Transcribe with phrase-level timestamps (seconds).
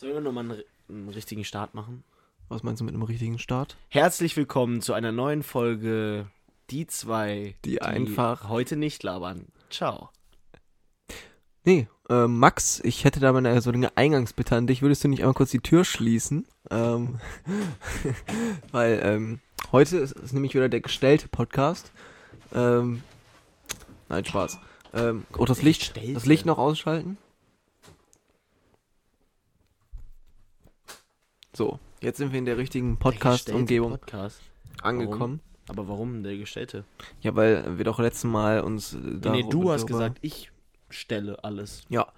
[0.00, 2.04] Sollen wir nochmal einen, einen richtigen Start machen?
[2.48, 3.76] Was meinst du mit einem richtigen Start?
[3.88, 6.28] Herzlich willkommen zu einer neuen Folge
[6.70, 9.46] Die zwei, Die einfach- heute nicht labern.
[9.70, 10.10] Ciao.
[11.64, 14.82] Nee, äh, Max, ich hätte da mal eine, so eine Eingangsbitte an dich.
[14.82, 16.46] Würdest du nicht einmal kurz die Tür schließen?
[16.70, 17.18] Ähm,
[18.70, 19.40] weil ähm,
[19.72, 21.90] heute ist, ist nämlich wieder der gestellte Podcast.
[22.54, 23.02] Ähm,
[24.08, 24.60] nein, Spaß.
[24.94, 27.18] Ähm, oh, das Licht, das Licht noch ausschalten.
[31.58, 34.40] So, jetzt sind wir in der richtigen Podcast-Umgebung Podcast.
[34.80, 35.40] angekommen.
[35.66, 36.84] Aber warum der Gestellte?
[37.20, 38.98] Ja, weil wir doch letzten Mal uns äh,
[39.28, 40.52] nee, du hast gesagt, ich
[40.88, 41.82] stelle alles.
[41.88, 42.12] Ja.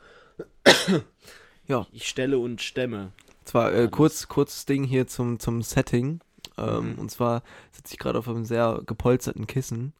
[1.66, 1.86] ja.
[1.90, 3.12] Ich stelle und stemme.
[3.46, 6.20] Zwar äh, kurz, kurzes Ding hier zum, zum Setting.
[6.58, 6.98] Ähm, Mhm.
[6.98, 9.94] Und zwar sitze ich gerade auf einem sehr gepolsterten Kissen,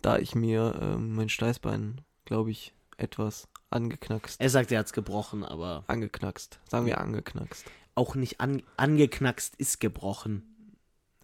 [0.00, 4.40] da ich mir ähm, mein Steißbein, glaube ich, etwas angeknackst.
[4.40, 6.60] Er sagt, er hat's gebrochen, aber Angeknackst.
[6.66, 7.66] Sagen wir angeknackst.
[8.00, 10.42] Auch nicht an, angeknackst ist gebrochen.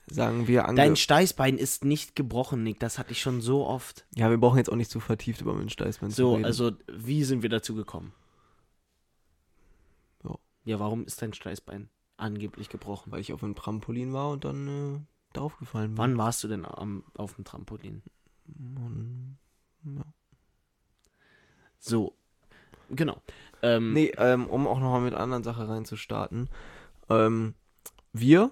[0.08, 0.76] Sagen wir ange...
[0.76, 2.78] Dein Steißbein ist nicht gebrochen, Nick.
[2.78, 4.06] Das hatte ich schon so oft.
[4.14, 6.44] ja, wir brauchen jetzt auch nicht zu vertieft über mein Steißbein zu So, reden.
[6.44, 8.12] also wie sind wir dazu gekommen?
[10.22, 10.36] Ja.
[10.64, 13.10] Ja, warum ist dein Steißbein angeblich gebrochen?
[13.10, 15.00] Weil ich auf einem Trampolin war und dann äh,
[15.32, 15.98] darauf gefallen bin.
[15.98, 18.02] Wann warst du denn am, auf dem Trampolin?
[18.46, 19.38] Und,
[19.84, 20.04] ja.
[21.78, 22.16] So,
[22.90, 23.20] genau.
[23.62, 26.48] Ähm, Nee, ähm, um auch nochmal mit einer anderen Sache reinzustarten.
[27.08, 27.54] Ähm,
[28.12, 28.50] wir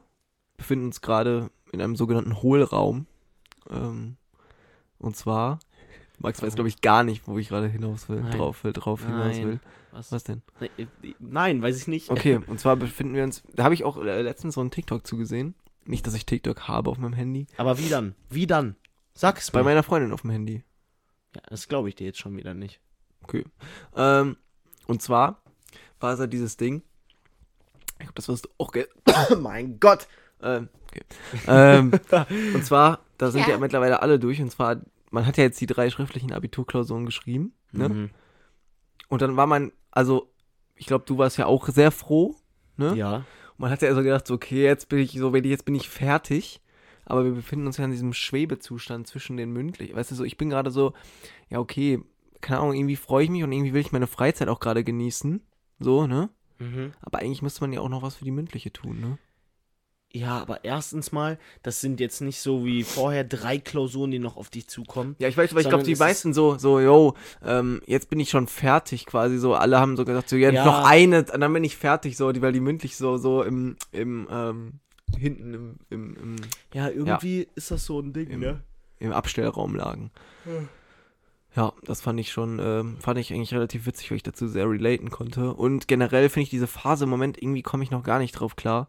[0.56, 3.06] befinden uns gerade in einem sogenannten Hohlraum.
[3.70, 4.16] Ähm,
[4.98, 5.58] und zwar,
[6.18, 8.32] Max weiß, glaube ich, gar nicht, wo ich gerade hinaus will, Nein.
[8.38, 9.46] drauf will, drauf hinaus Nein.
[9.46, 9.60] will.
[9.90, 10.12] was?
[10.12, 10.42] Was denn?
[10.60, 10.86] Äh,
[11.18, 12.10] Nein, weiß ich nicht.
[12.10, 15.06] Okay, und zwar befinden wir uns, da habe ich auch äh, letztens so einen TikTok
[15.06, 15.54] zugesehen.
[15.86, 17.46] Nicht, dass ich TikTok habe auf meinem Handy.
[17.58, 18.14] Aber wie dann?
[18.30, 18.76] Wie dann?
[19.12, 19.64] Sag es Bei mir.
[19.66, 20.64] meiner Freundin auf dem Handy.
[21.34, 22.80] Ja, das glaube ich dir jetzt schon wieder nicht.
[23.24, 23.44] Okay.
[23.96, 24.36] Ähm,
[24.86, 25.42] und zwar
[26.00, 26.82] war es ja dieses Ding.
[27.98, 28.72] Ich glaube, das wirst du auch.
[28.72, 28.86] Ge
[29.40, 30.06] mein Gott!
[30.42, 31.02] Ähm, okay.
[31.46, 31.92] ähm,
[32.54, 33.58] und zwar, da sind ja.
[33.58, 34.40] mittlerweile alle durch.
[34.40, 34.76] Und zwar,
[35.10, 37.54] man hat ja jetzt die drei schriftlichen Abiturklausuren geschrieben.
[37.72, 37.88] Ne?
[37.88, 38.10] Mhm.
[39.08, 40.30] Und dann war man, also,
[40.74, 42.36] ich glaube, du warst ja auch sehr froh.
[42.76, 42.94] Ne?
[42.96, 43.16] Ja.
[43.16, 43.24] Und
[43.58, 45.74] man hat ja so gedacht, so, okay, jetzt bin ich so, wenn ich- jetzt bin
[45.74, 46.60] ich fertig.
[47.06, 49.94] Aber wir befinden uns ja in diesem Schwebezustand zwischen den mündlich.
[49.94, 50.94] Weißt du, so, ich bin gerade so,
[51.50, 52.02] ja, okay,
[52.44, 55.40] keine Ahnung, irgendwie freue ich mich und irgendwie will ich meine Freizeit auch gerade genießen.
[55.80, 56.28] So, ne?
[56.58, 56.92] Mhm.
[57.00, 59.18] Aber eigentlich müsste man ja auch noch was für die mündliche tun, ne?
[60.12, 64.36] Ja, aber erstens mal, das sind jetzt nicht so wie vorher drei Klausuren, die noch
[64.36, 65.16] auf dich zukommen.
[65.18, 68.30] Ja, ich weiß, aber ich glaube, die meisten so, so, yo, ähm, jetzt bin ich
[68.30, 70.64] schon fertig quasi, so, alle haben so gesagt, so, jetzt Ja.
[70.66, 73.74] noch eine, und dann bin ich fertig, so, die, weil die mündlich so, so im,
[73.90, 74.74] im, ähm,
[75.18, 76.36] hinten im, im, im,
[76.72, 78.60] Ja, irgendwie ist das so ein Ding, Im- ne?
[79.00, 80.12] im Abstellraum lagen.
[80.44, 80.68] Hm.
[81.56, 84.68] Ja, das fand ich schon, ähm, fand ich eigentlich relativ witzig, weil ich dazu sehr
[84.68, 85.54] relaten konnte.
[85.54, 88.56] Und generell finde ich diese Phase im Moment, irgendwie komme ich noch gar nicht drauf
[88.56, 88.86] klar.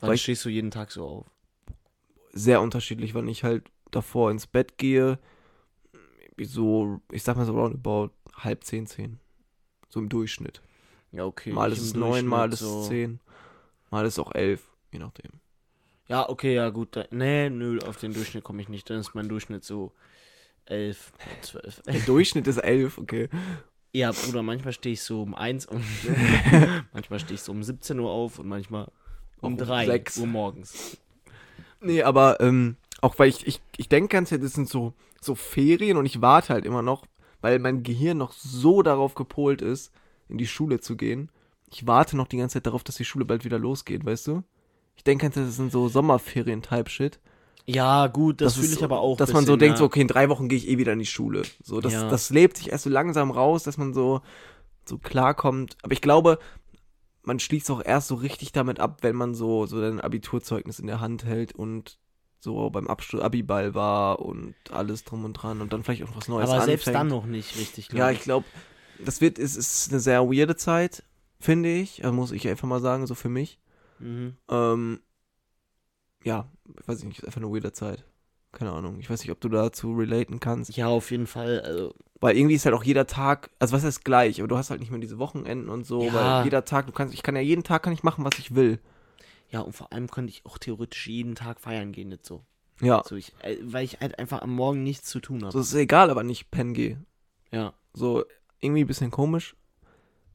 [0.00, 1.26] Wann Weil ich- stehst du jeden Tag so auf?
[2.32, 5.18] Sehr unterschiedlich, wann ich halt davor ins Bett gehe.
[6.40, 9.18] So, ich sag mal so roundabout halb zehn, zehn.
[9.88, 10.60] So im Durchschnitt.
[11.10, 11.52] Ja, okay.
[11.52, 13.20] mal ist es neun, mal ist es so- zehn.
[13.90, 14.62] Mal ist es auch elf,
[14.92, 15.30] je nachdem.
[16.06, 16.94] Ja, okay, ja, gut.
[16.96, 18.88] Da, nee, nö, auf den Durchschnitt komme ich nicht.
[18.90, 19.92] Dann ist mein Durchschnitt so
[20.70, 21.12] elf,
[21.42, 21.82] zwölf.
[21.86, 23.28] Der Durchschnitt ist elf, okay.
[23.92, 25.82] Ja, Bruder, manchmal stehe ich so um eins und
[26.92, 28.90] manchmal stehe ich so um 17 Uhr auf und manchmal
[29.40, 30.18] um um drei sechs.
[30.18, 30.98] Uhr morgens.
[31.80, 35.96] Nee, aber ähm, auch weil ich, ich, ich denke ganz das sind so, so Ferien
[35.96, 37.06] und ich warte halt immer noch,
[37.40, 39.92] weil mein Gehirn noch so darauf gepolt ist,
[40.28, 41.30] in die Schule zu gehen.
[41.70, 44.42] Ich warte noch die ganze Zeit darauf, dass die Schule bald wieder losgeht, weißt du?
[44.96, 47.20] Ich denke ganz, das sind so Sommerferien-Type-Shit.
[47.70, 49.18] Ja, gut, das, Das fühle ist ich aber auch.
[49.18, 49.78] Dass man so bisschen, denkt, ja.
[49.80, 51.42] so, okay, in drei Wochen gehe ich eh wieder in die Schule.
[51.62, 52.08] So, das, Ja.
[52.08, 54.22] das lebt sich erst so langsam raus, dass man so,
[54.86, 55.76] so klarkommt.
[55.82, 56.38] Aber ich glaube,
[57.22, 60.86] man schließt auch erst so richtig damit ab, wenn man so, so ein Abiturzeugnis in
[60.86, 61.98] der Hand hält und
[62.40, 66.28] so beim Abschluss Abiball war und alles drum und dran und dann vielleicht auch was
[66.28, 66.80] Neues Aber anfängt.
[66.80, 68.46] selbst dann noch nicht richtig, glaub Ja, ich glaube,
[69.04, 71.02] das wird, es ist eine sehr weirde Zeit,
[71.38, 72.02] finde ich.
[72.04, 73.58] Also muss ich einfach mal sagen, so für mich.
[73.98, 74.36] Mhm.
[74.48, 75.00] Ähm,
[76.24, 76.48] ja,
[76.80, 78.04] ich weiß nicht, ist einfach eine weirde Zeit.
[78.52, 78.98] Keine Ahnung.
[78.98, 80.74] Ich weiß nicht, ob du dazu relaten kannst.
[80.76, 81.60] Ja, auf jeden Fall.
[81.60, 84.70] Also, Weil irgendwie ist halt auch jeder Tag, also was heißt gleich, aber du hast
[84.70, 86.14] halt nicht mehr diese Wochenenden und so, Ja.
[86.14, 88.54] weil jeder Tag, du kannst, ich kann ja jeden Tag kann ich machen, was ich
[88.54, 88.80] will.
[89.50, 92.42] ja, und vor allem könnte ich auch theoretisch jeden Tag feiern gehen, nicht so.
[92.80, 93.02] Ja.
[93.04, 95.52] so ich, äh, weil ich halt einfach am Morgen nichts zu tun habe.
[95.52, 97.04] So ist egal, aber nicht pennen gehe.
[97.50, 97.74] ja.
[97.94, 98.24] So
[98.60, 99.56] irgendwie ein bisschen komisch.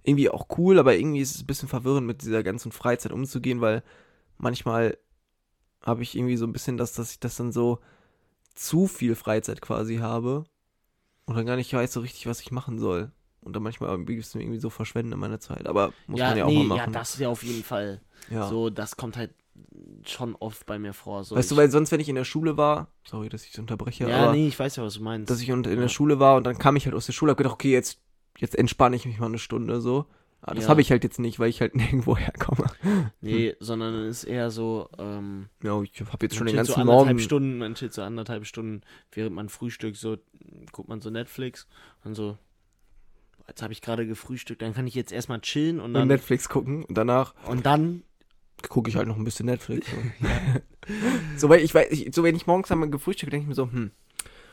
[0.03, 3.61] Irgendwie auch cool, aber irgendwie ist es ein bisschen verwirrend, mit dieser ganzen Freizeit umzugehen,
[3.61, 3.83] weil
[4.37, 4.97] manchmal
[5.85, 7.79] habe ich irgendwie so ein bisschen das, dass ich das dann so
[8.55, 10.45] zu viel Freizeit quasi habe
[11.25, 13.11] und dann gar nicht weiß so richtig, was ich machen soll.
[13.41, 15.67] und dann manchmal irgendwie, irgendwie so verschwende meine Zeit.
[15.67, 16.93] Aber muss ja, man ja auch nee, mal ja, machen.
[16.93, 18.01] das ist ja auf jeden Fall.
[18.29, 18.47] Ja.
[18.47, 19.31] So, das kommt halt
[20.05, 21.23] schon oft bei mir vor.
[21.23, 24.07] So, weißt du, weil sonst, wenn ich in der Schule war, sorry, dass ich unterbreche,
[24.07, 25.29] Ja, aber nee, ich weiß ja, was du meinst.
[25.29, 25.89] dass ich in der Ja.
[25.89, 27.99] Schule war und dann kam ich halt aus der Schule, hab gedacht, okay, jetzt,
[28.37, 30.05] jetzt entspanne ich mich mal eine Stunde so.
[30.45, 30.69] Aber das Ja.
[30.71, 32.65] habe ich halt jetzt nicht, weil ich halt nirgendwo herkomme.
[33.21, 36.81] nee, sondern es ist eher so, ähm, Ja, ich habe jetzt schon den so ganzen
[36.81, 37.19] anderthalb Morgen.
[37.19, 38.81] Stunden, man chillt so anderthalb Stunden,
[39.13, 40.17] während man frühstückt, so
[40.73, 41.65] guckt man so Netflix
[42.03, 42.37] und so,
[43.47, 46.49] jetzt habe ich gerade gefrühstückt, dann kann ich jetzt erstmal chillen und und dann, Netflix
[46.49, 48.03] gucken und danach und dann
[48.67, 49.87] gucke ich halt noch ein bisschen Netflix.
[49.89, 49.97] So,
[51.37, 53.71] so weil ich weiß, ich, so wenn ich morgens einmal gefrühstückt, denke ich mir so,
[53.71, 53.91] hm,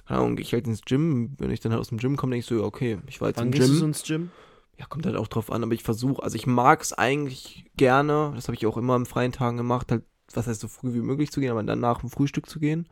[0.07, 1.35] keine Ahnung, gehe ich halt ins Gym.
[1.39, 3.39] Wenn ich dann halt aus dem Gym komme, denke ich so, okay, ich war jetzt
[3.39, 3.79] wann im gehst du Gym.
[3.81, 4.31] so ins Gym?
[4.81, 8.33] Ja, kommt halt auch drauf an, aber ich versuche, also ich mag es eigentlich gerne,
[8.35, 11.03] das habe ich auch immer am freien Tagen gemacht, halt, was heißt so früh wie
[11.03, 12.89] möglich zu gehen, aber dann nach dem Frühstück zu gehen.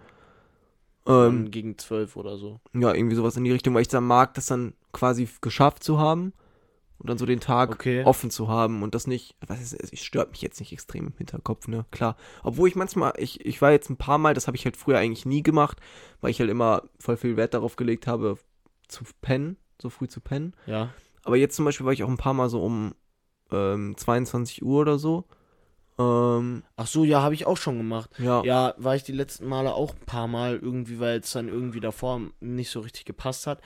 [1.07, 2.61] Ähm, gegen zwölf oder so.
[2.75, 5.99] ja, irgendwie sowas in die Richtung, weil ich dann mag, das dann quasi geschafft zu
[5.99, 6.35] haben
[6.99, 8.05] und dann so den Tag Okay.
[8.05, 11.15] offen zu haben und das nicht, was ist, es stört mich jetzt nicht extrem im
[11.17, 12.17] Hinterkopf, ne, klar.
[12.43, 14.99] Obwohl ich manchmal, ich, ich war jetzt ein paar Mal, das habe ich halt früher
[14.99, 15.79] eigentlich nie gemacht,
[16.21, 18.37] weil ich halt immer voll viel Wert darauf gelegt habe,
[18.89, 20.53] zu pennen, so früh zu pennen.
[20.67, 20.91] Ja.
[21.29, 22.95] Aber jetzt zum Beispiel war ich auch ein paar Mal so um
[23.53, 25.25] ähm, 22 Uhr oder so.
[25.99, 28.11] Ähm, Ach so, ja, habe ich auch schon gemacht.
[28.19, 31.49] ja, Ja, war ich die letzten Male auch ein paar Mal irgendwie, weil es dann
[31.49, 33.61] irgendwie davor nicht so richtig gepasst hat.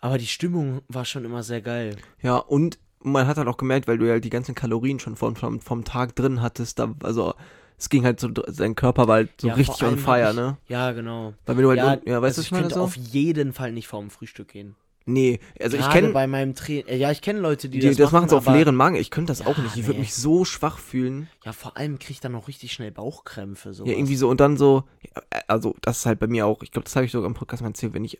[0.00, 1.96] Aber die Stimmung war schon immer sehr geil.
[2.22, 5.16] ja, und man hat halt auch gemerkt, weil du ja halt die ganzen Kalorien schon
[5.16, 7.34] vom, vom, vom Tag drin hattest, da, also
[7.78, 10.56] es ging halt so, dein Körper war halt so Ja, richtig on fire, ich- ne?
[10.68, 11.34] Ja, genau.
[11.44, 12.80] Weil wenn du halt, ja, ja weißt also du, ich ich meine so?
[12.80, 14.76] auf jeden Fall nicht vorm Frühstück gehen.
[15.06, 16.86] Nee, also ich kenne, bei meinem Training.
[16.98, 18.96] Ja, ich kenne Leute, die, die, das, machen sie auf leeren Magen.
[18.96, 19.76] Ich könnte das Ja, auch nicht.
[19.76, 20.04] Ich würde nee.
[20.04, 21.28] mich so schwach fühlen.
[21.44, 23.74] Ja, vor allem kriege ich dann auch richtig schnell Bauchkrämpfe.
[23.74, 23.90] Sowas.
[23.90, 26.70] Ja, irgendwie so und dann so, ja, also das ist halt bei mir auch, ich
[26.72, 28.16] glaube, das habe ich sogar im Podcast mal erzählt, wenn ich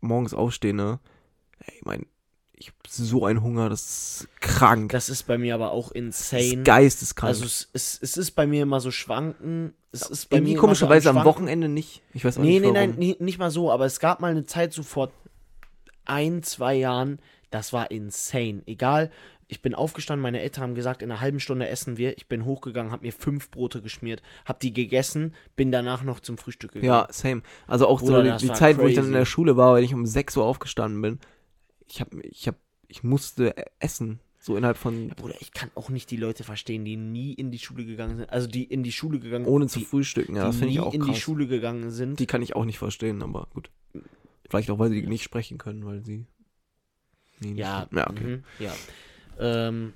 [0.00, 0.98] morgens aufstehe, ne,
[1.60, 2.06] ey, ich meine,
[2.58, 3.82] ich hab so einen Hunger, das
[4.22, 4.90] ist krank.
[4.90, 6.42] Das ist bei mir aber auch Das insane.
[6.42, 7.28] ist geisteskrank.
[7.28, 9.74] Also es, es, es ist bei mir immer so schwanken.
[9.92, 11.42] Es ist bei Irgendwie mir komischerweise immer am so Schwanken.
[11.42, 12.02] Wochenende nicht.
[12.14, 12.74] Ich weiß auch Nee, nicht nee, warum.
[12.74, 15.10] nein, nee, nicht mal so, aber es gab mal eine Zeit so vor
[16.06, 17.18] ein, zwei Jahren,
[17.50, 18.62] das war insane.
[18.66, 19.10] Egal,
[19.48, 22.16] ich bin aufgestanden, meine Eltern haben gesagt, in einer halben Stunde essen wir.
[22.16, 26.36] Ich bin hochgegangen, habe mir fünf Brote geschmiert, habe die gegessen, bin danach noch zum
[26.36, 26.88] Frühstück gegangen.
[26.88, 27.42] Ja, same.
[27.66, 29.12] Also auch Bruder, so die, die Zeit, wo ich dann crazy.
[29.12, 31.20] in der Schule war, weil ich um 6 Uhr aufgestanden bin.
[31.86, 32.56] Ich hab, ich hab,
[32.88, 34.20] ich musste e- essen.
[34.38, 37.50] So innerhalb von, Ja, Bruder, ich kann auch nicht die Leute verstehen, die nie in
[37.50, 38.30] die Schule gegangen sind.
[38.30, 40.36] Also die in die Schule gegangen ohne zu die, frühstücken.
[40.36, 41.18] Ja, die das finde ich nie auch in die krass.
[41.18, 42.18] Schule gegangen sind.
[42.20, 43.70] Die kann ich auch nicht verstehen, aber gut.
[44.48, 46.26] Vielleicht auch, weil sie nicht sprechen können, weil sie.
[47.40, 48.24] Nee, Ja, ja okay.
[48.38, 48.72] mhm, ja.
[49.38, 49.92] Ähm,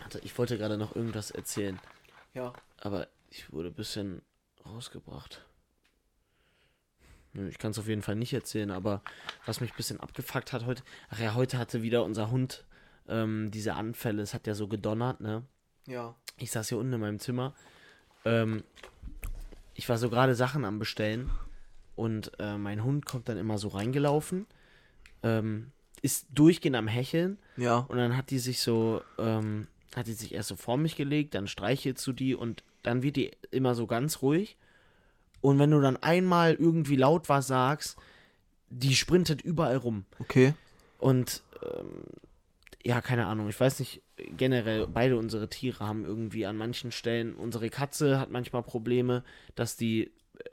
[0.00, 1.78] warte, ich wollte gerade noch irgendwas erzählen,
[2.34, 2.52] Ja.
[2.80, 4.22] aber ich wurde ein bisschen
[4.64, 5.44] rausgebracht.
[7.34, 9.02] Nö, Ich kann es auf jeden Fall nicht erzählen, aber
[9.44, 12.64] was mich ein bisschen abgefuckt hat heute, ach ja, heute hatte wieder unser Hund
[13.06, 15.44] ähm, diese Anfälle, es hat ja so gedonnert, ne?
[15.86, 16.14] Ja.
[16.38, 17.54] Ich saß hier unten in meinem Zimmer.
[18.24, 18.62] Ähm,
[19.74, 21.30] ich war so gerade Sachen am Bestellen
[21.98, 24.46] und äh, mein Hund kommt dann immer so reingelaufen,
[25.22, 27.78] ähm, ist durchgehend am Hecheln Ja.
[27.88, 29.66] und dann hat die sich so, ähm,
[29.96, 33.16] hat die sich erst so vor mich gelegt, dann streichelst du die und dann wird
[33.16, 34.56] die immer so ganz ruhig.
[35.40, 37.96] Und wenn du dann einmal irgendwie laut was sagst,
[38.70, 40.04] die sprintet überall rum.
[40.20, 40.54] Okay.
[40.98, 42.02] Und ähm,
[42.84, 44.02] ja, keine Ahnung, ich weiß nicht,
[44.36, 49.24] generell, beide unsere Tiere haben irgendwie an manchen Stellen, unsere Katze hat manchmal Probleme,
[49.56, 50.10] dass die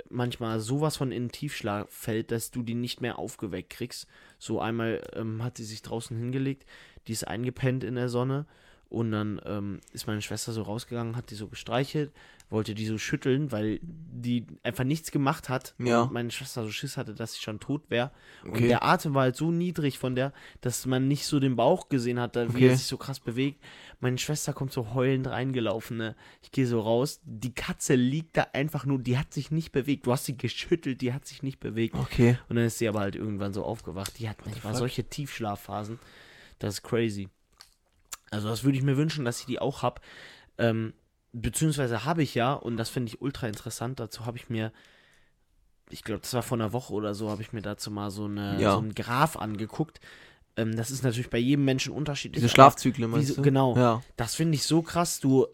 [0.10, 4.08] manchmal sowas von in den Tiefschlaf fällt, dass du die nicht mehr aufgeweckt kriegst.
[4.40, 6.66] So einmal ähm, hat sie sich draußen hingelegt,
[7.08, 8.46] die ist eingepennt in der Sonne
[8.90, 12.12] und dann ähm, ist meine Schwester so rausgegangen, hat die so gestreichelt,
[12.50, 16.04] wollte die so schütteln, weil die einfach nichts gemacht hat Ja.
[16.04, 18.12] und meine Schwester so Schiss hatte, dass sie schon tot wäre.
[18.44, 18.68] Und Okay.
[18.68, 22.20] der Atem war halt so niedrig von der, dass man nicht so den Bauch gesehen
[22.20, 22.68] hat, wie Okay.
[22.70, 23.64] er sich so krass bewegt.
[24.00, 26.16] Meine Schwester kommt so heulend reingelaufen, ne?
[26.44, 30.06] Ich gehe so raus, die Katze liegt da einfach nur, die hat sich nicht bewegt.
[30.06, 31.96] Du hast sie geschüttelt, die hat sich nicht bewegt.
[31.96, 32.38] Okay.
[32.48, 34.20] Und dann ist sie aber halt irgendwann so aufgewacht.
[34.20, 36.00] Die hat manchmal solche Tiefschlafphasen.
[36.60, 37.28] Das ist crazy.
[38.32, 40.02] Also das würde ich mir wünschen, dass ich die auch habe.
[40.58, 40.94] Ähm,
[41.42, 44.72] beziehungsweise habe ich ja, und das finde ich ultra interessant, dazu habe ich mir,
[45.90, 48.26] ich glaube, das war vor einer Woche oder so, habe ich mir dazu mal so,
[48.26, 48.72] eine, Ja.
[48.74, 50.00] so einen Graph angeguckt.
[50.58, 52.42] Ähm, das ist natürlich bei jedem Menschen unterschiedlich.
[52.42, 53.42] Diese Schlafzyklen, meinst Wieso- du?
[53.42, 53.76] genau.
[53.76, 54.02] Ja.
[54.16, 55.20] Das finde ich so krass.
[55.20, 55.46] Du,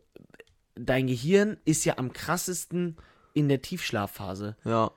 [0.76, 2.98] dein Gehirn ist ja am krassesten
[3.34, 4.56] in der Tiefschlafphase.
[4.64, 4.92] Ja.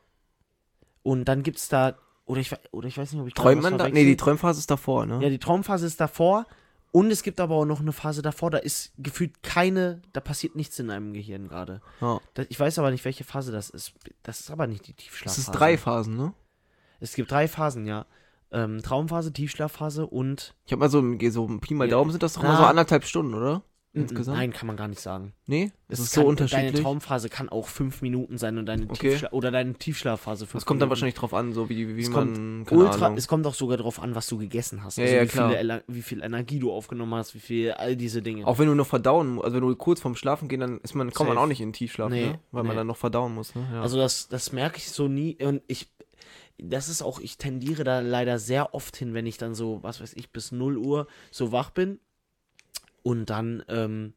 [1.02, 3.78] Und dann gibt es da, oder ich, oder ich weiß nicht, ob ich Träumt man
[3.78, 3.88] da?
[3.88, 5.20] Nee, die Träumphase ist davor, ne?
[5.22, 6.46] Ja, die Traumphase ist davor.
[6.94, 10.54] Und es gibt aber auch noch eine Phase davor, da ist gefühlt keine, da passiert
[10.54, 11.80] nichts in deinem Gehirn gerade.
[12.00, 12.20] ja.
[12.48, 13.94] Ich weiß aber nicht, welche Phase das ist.
[14.22, 15.40] Das ist aber nicht die Es Tiefschlafphase.
[15.40, 16.34] ist drei Phasen, ne?
[17.00, 18.06] Es gibt drei Phasen, ja.
[18.52, 21.96] ähm, Traumphase, Tiefschlafphase und Ich habe mal so, ein- so Pi mal Ja.
[21.96, 22.50] Daumen sind das doch Na.
[22.50, 23.62] mal so anderthalb Stunden, oder?
[23.96, 24.36] Insgesamt?
[24.38, 25.32] Nein, kann man gar nicht sagen.
[25.46, 25.70] Nee?
[25.88, 26.72] Es ist kann, so unterschiedlich.
[26.72, 29.10] Deine Traumphase kann auch fünf Minuten sein und deine Okay.
[29.10, 30.90] Tiefschla oder deine Tiefschlafphase fünf Das kommt dann Minuten.
[30.90, 33.18] wahrscheinlich drauf an, so wie, wie Es man, kommt ultra, Ahnung.
[33.18, 34.98] es kommt auch sogar darauf an, was du gegessen hast.
[34.98, 35.50] Ja, also ja, wie, klar.
[35.50, 38.46] Viel, Ener- wie viel Energie du aufgenommen hast, wie viel, all diese Dinge.
[38.46, 41.12] Auch wenn du noch verdauen, also wenn du kurz vorm Schlafen gehen, dann ist man,
[41.12, 42.40] kommt man auch nicht in den Tiefschlaf, Nee, ne?
[42.50, 42.80] Weil man nee.
[42.80, 43.64] dann noch verdauen muss, ne?
[43.72, 43.80] Ja.
[43.82, 45.88] Also das, das merke ich so nie und ich,
[46.58, 50.00] das ist auch, ich tendiere da leider sehr oft hin, wenn ich dann so, was
[50.00, 52.00] weiß ich, bis 0 Uhr so wach bin
[53.04, 54.14] und dann ähm,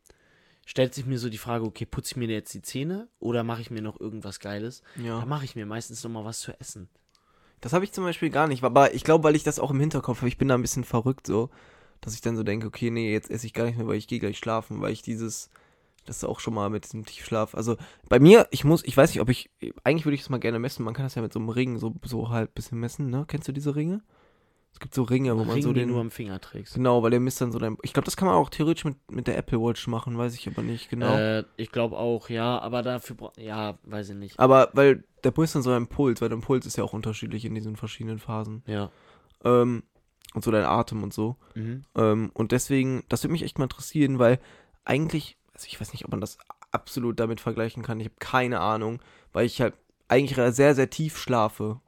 [0.66, 3.62] stellt sich mir so die Frage, okay, putze ich mir jetzt die Zähne oder mache
[3.62, 4.82] ich mir noch irgendwas Geiles?
[4.96, 5.20] ja.
[5.20, 6.90] Dann mache ich mir meistens noch mal was zu essen.
[7.62, 9.80] Das habe ich zum Beispiel gar nicht, aber ich glaube, weil ich das auch im
[9.80, 11.50] Hinterkopf habe, ich bin da ein bisschen verrückt so,
[12.02, 14.08] dass ich dann so denke, okay, nee, jetzt esse ich gar nicht mehr, weil ich
[14.08, 15.50] gehe gleich schlafen, weil ich dieses,
[16.06, 17.76] das auch schon mal mit diesem Tiefschlaf, also
[18.08, 19.50] bei mir, ich muss, ich weiß nicht, ob ich,
[19.84, 21.78] eigentlich würde ich das mal gerne messen, man kann das ja mit so einem Ring
[21.78, 23.26] so, so halt ein bisschen messen, ne?
[23.28, 24.02] Kennst du diese Ringe?
[24.74, 26.76] Es gibt so Ringe, wo man Ring, so den den, du am Finger trägst.
[26.76, 28.96] genau, weil der misst dann so dein, ich glaube, das kann man auch theoretisch mit,
[29.10, 31.16] mit der Apple Watch machen, weiß ich aber nicht genau.
[31.16, 34.40] Äh, ich glaube auch, ja, aber dafür, ja, weiß ich nicht.
[34.40, 37.44] Aber weil der misst dann so deinen Puls, weil dein Puls ist ja auch unterschiedlich
[37.46, 38.62] in diesen verschiedenen Phasen.
[38.68, 38.92] Ja.
[39.44, 39.84] Ähm,
[40.34, 41.38] und so dein Atem und so.
[41.56, 41.84] Mhm.
[41.96, 44.40] Ähm, und deswegen, das würde mich echt mal interessieren, weil
[44.86, 46.38] eigentlich, also ich weiß nicht, ob man das
[46.72, 48.00] absolut damit vergleichen kann.
[48.00, 49.00] Ich habe keine Ahnung,
[49.34, 49.74] weil ich halt
[50.08, 51.82] eigentlich sehr, sehr tief schlafe.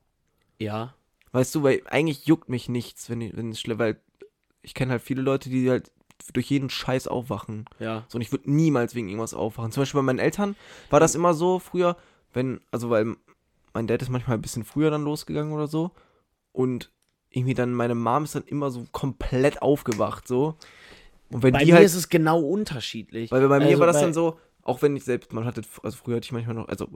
[0.57, 0.95] Ja.
[1.31, 3.99] Weißt du, weil eigentlich juckt mich nichts, wenn ich, wenn es schläft, weil
[4.61, 5.91] ich kenne halt viele Leute, die halt
[6.33, 7.65] durch jeden Scheiß aufwachen.
[7.79, 8.05] Ja.
[8.07, 9.71] So, und ich würde niemals wegen irgendwas aufwachen.
[9.71, 10.55] Zum Beispiel bei meinen Eltern
[10.89, 11.97] war das immer so früher,
[12.33, 13.15] wenn, also weil
[13.73, 15.91] mein Dad ist manchmal ein bisschen früher dann losgegangen oder so.
[16.51, 16.91] Und
[17.29, 20.55] irgendwie dann meine Mom ist dann immer so komplett aufgewacht, so.
[21.29, 23.31] Und wenn Bei die mir halt, ist es genau unterschiedlich.
[23.31, 25.97] weil bei mir Also war das dann so, auch wenn ich selbst, man hatte, also
[25.97, 26.87] früher hatte ich manchmal noch, also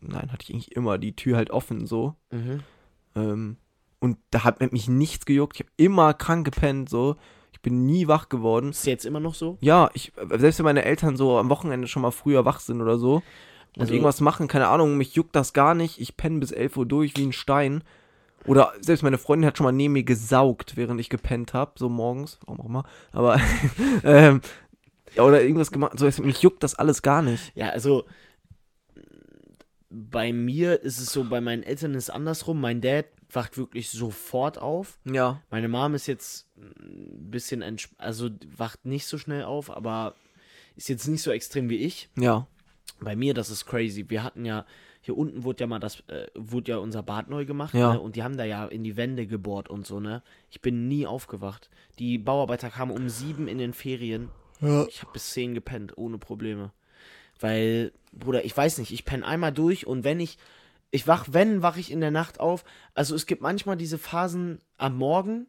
[0.00, 2.14] nein, hatte ich eigentlich immer die Tür halt offen, so.
[2.30, 2.62] Mhm.
[3.14, 3.56] Ähm,
[4.02, 5.54] und da hat mich nichts gejuckt.
[5.56, 7.16] Ich habe immer krank gepennt, so.
[7.52, 8.70] Ich bin nie wach geworden.
[8.70, 9.56] Ist jetzt immer noch so?
[9.60, 12.98] Ja, ich, selbst wenn meine Eltern so am Wochenende schon mal früher wach sind oder
[12.98, 13.22] so
[13.76, 16.00] und Also- irgendwas machen, keine Ahnung, mich juckt das gar nicht.
[16.00, 17.84] Ich penne bis 11 Uhr durch wie ein Stein.
[18.46, 21.88] Oder selbst meine Freundin hat schon mal neben mir gesaugt, während ich gepennt habe, so
[21.88, 22.84] morgens, warum auch immer.
[23.12, 23.40] Aber,
[24.02, 24.40] ähm,
[25.14, 25.96] ja, oder irgendwas gemacht.
[26.00, 27.52] So, mich juckt das alles gar nicht.
[27.54, 28.04] Ja, also
[29.90, 32.60] bei mir ist es so, bei meinen Eltern ist es andersrum.
[32.60, 34.98] Mein Dad wacht wirklich sofort auf.
[35.04, 35.40] Ja.
[35.50, 40.14] Meine Mom ist jetzt ein bisschen, entsp also wacht nicht so schnell auf, aber
[40.76, 42.08] ist jetzt nicht so extrem wie ich.
[42.16, 42.46] Ja.
[43.00, 44.08] Bei mir, das ist crazy.
[44.08, 44.64] Wir hatten ja,
[45.00, 47.94] hier unten wurde ja mal das, äh, wurde ja unser Bad neu gemacht, Ja.
[47.94, 48.00] ne?
[48.00, 50.22] Und die haben da ja in die Wände gebohrt und so, ne?
[50.50, 51.68] Ich bin nie aufgewacht.
[51.98, 54.28] Die Bauarbeiter kamen um sieben in den Ferien.
[54.60, 54.86] Ja.
[54.86, 56.72] Ich habe bis zehn gepennt, ohne Probleme.
[57.40, 60.38] Weil, Bruder, ich weiß nicht, ich penne einmal durch und wenn ich,
[60.92, 62.64] ich wach, wenn, wache ich in der Nacht auf.
[62.94, 65.46] Also es gibt manchmal diese Phasen am Morgen,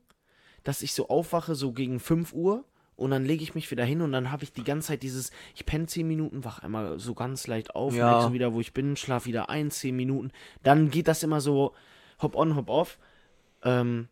[0.63, 2.63] dass ich so aufwache, so gegen 5 Uhr
[2.95, 5.31] und dann lege ich mich wieder hin und dann habe ich die ganze Zeit dieses,
[5.53, 8.05] ich penne 10 Minuten, wach einmal so ganz leicht auf, Ja.
[8.05, 10.31] merk so wieder, wo ich bin, schlaf wieder ein, 10 Minuten.
[10.63, 11.73] Dann geht das immer so
[12.21, 12.97] hop on, hop off.
[13.63, 14.07] Ähm,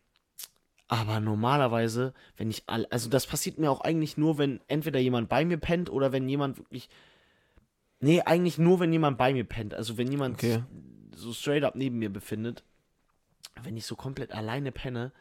[0.88, 5.30] aber normalerweise, wenn ich all, also das passiert mir auch eigentlich nur, wenn entweder jemand
[5.30, 6.90] bei mir pennt oder wenn jemand wirklich,
[8.00, 9.72] nee, eigentlich nur, wenn jemand bei mir pennt.
[9.72, 10.62] Also wenn jemand Okay.
[11.14, 12.64] So straight up neben mir befindet,
[13.62, 15.12] wenn ich so komplett alleine penne,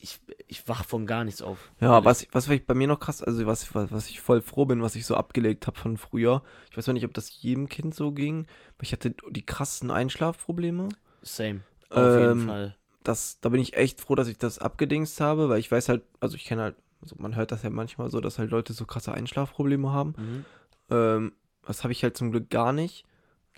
[0.00, 1.70] ich, ich wach von gar nichts auf.
[1.80, 4.66] Ja, was, was vielleicht bei mir noch krass, also was, was, was ich voll froh
[4.66, 6.42] bin, was ich so abgelegt habe von früher.
[6.70, 9.90] Ich weiß noch nicht, ob das jedem Kind so ging, aber ich hatte die krassesten
[9.90, 10.88] Einschlafprobleme.
[11.22, 11.60] Same.
[11.90, 12.76] Auf jeden Ähm, Fall.
[13.02, 16.02] Das, da bin ich echt froh, dass ich das abgedingst habe, weil ich weiß halt,
[16.20, 18.84] also ich kenne halt, also man hört das ja manchmal so, dass halt Leute so
[18.86, 20.14] krasse Einschlafprobleme haben.
[20.18, 20.44] Mhm.
[20.90, 21.32] Ähm,
[21.66, 23.06] das habe ich halt zum Glück gar nicht.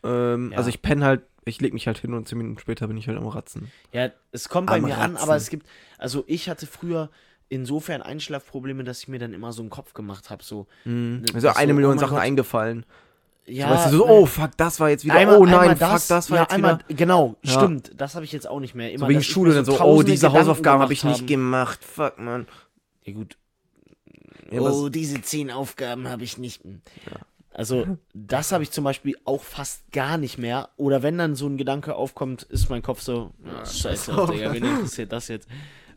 [0.04, 0.58] Ähm, Ja.
[0.58, 3.06] Also ich penne halt, ich lege mich halt hin und zehn Minuten später bin ich
[3.08, 3.70] halt am Ratzen.
[3.92, 5.16] Ja, es kommt bei Am mir an, Ratzen.
[5.18, 5.66] aber es gibt,
[5.98, 7.10] also ich hatte früher
[7.48, 11.22] insofern Einschlafprobleme, dass ich mir dann immer so einen Kopf gemacht habe, so, Mhm.
[11.26, 12.22] Das Also eine so, Million oh Sachen Gott.
[12.22, 12.84] eingefallen.
[13.46, 15.76] ja, so, weißt du, so, oh fuck, das war jetzt wieder, einmal- oh nein, einmal
[15.76, 16.96] fuck, das war ja, jetzt einmal, wieder.
[16.96, 17.52] genau, Ja.
[17.52, 18.90] stimmt, das habe ich jetzt auch nicht mehr.
[18.90, 21.26] Immer, So wegen Schule dann so, oh, diese Gedanken Hausaufgaben habe ich nicht haben.
[21.28, 22.48] gemacht, fuck, man.
[23.04, 23.36] Ja gut,
[24.50, 26.62] Ja, oh, diese zehn Aufgaben habe ich nicht.
[27.56, 30.68] Also, das habe ich zum Beispiel auch fast gar nicht mehr.
[30.76, 34.30] Oder wenn dann so ein Gedanke aufkommt, ist mein Kopf so, ah, scheiße, auf.
[34.30, 35.48] Digga, wen interessiert das jetzt?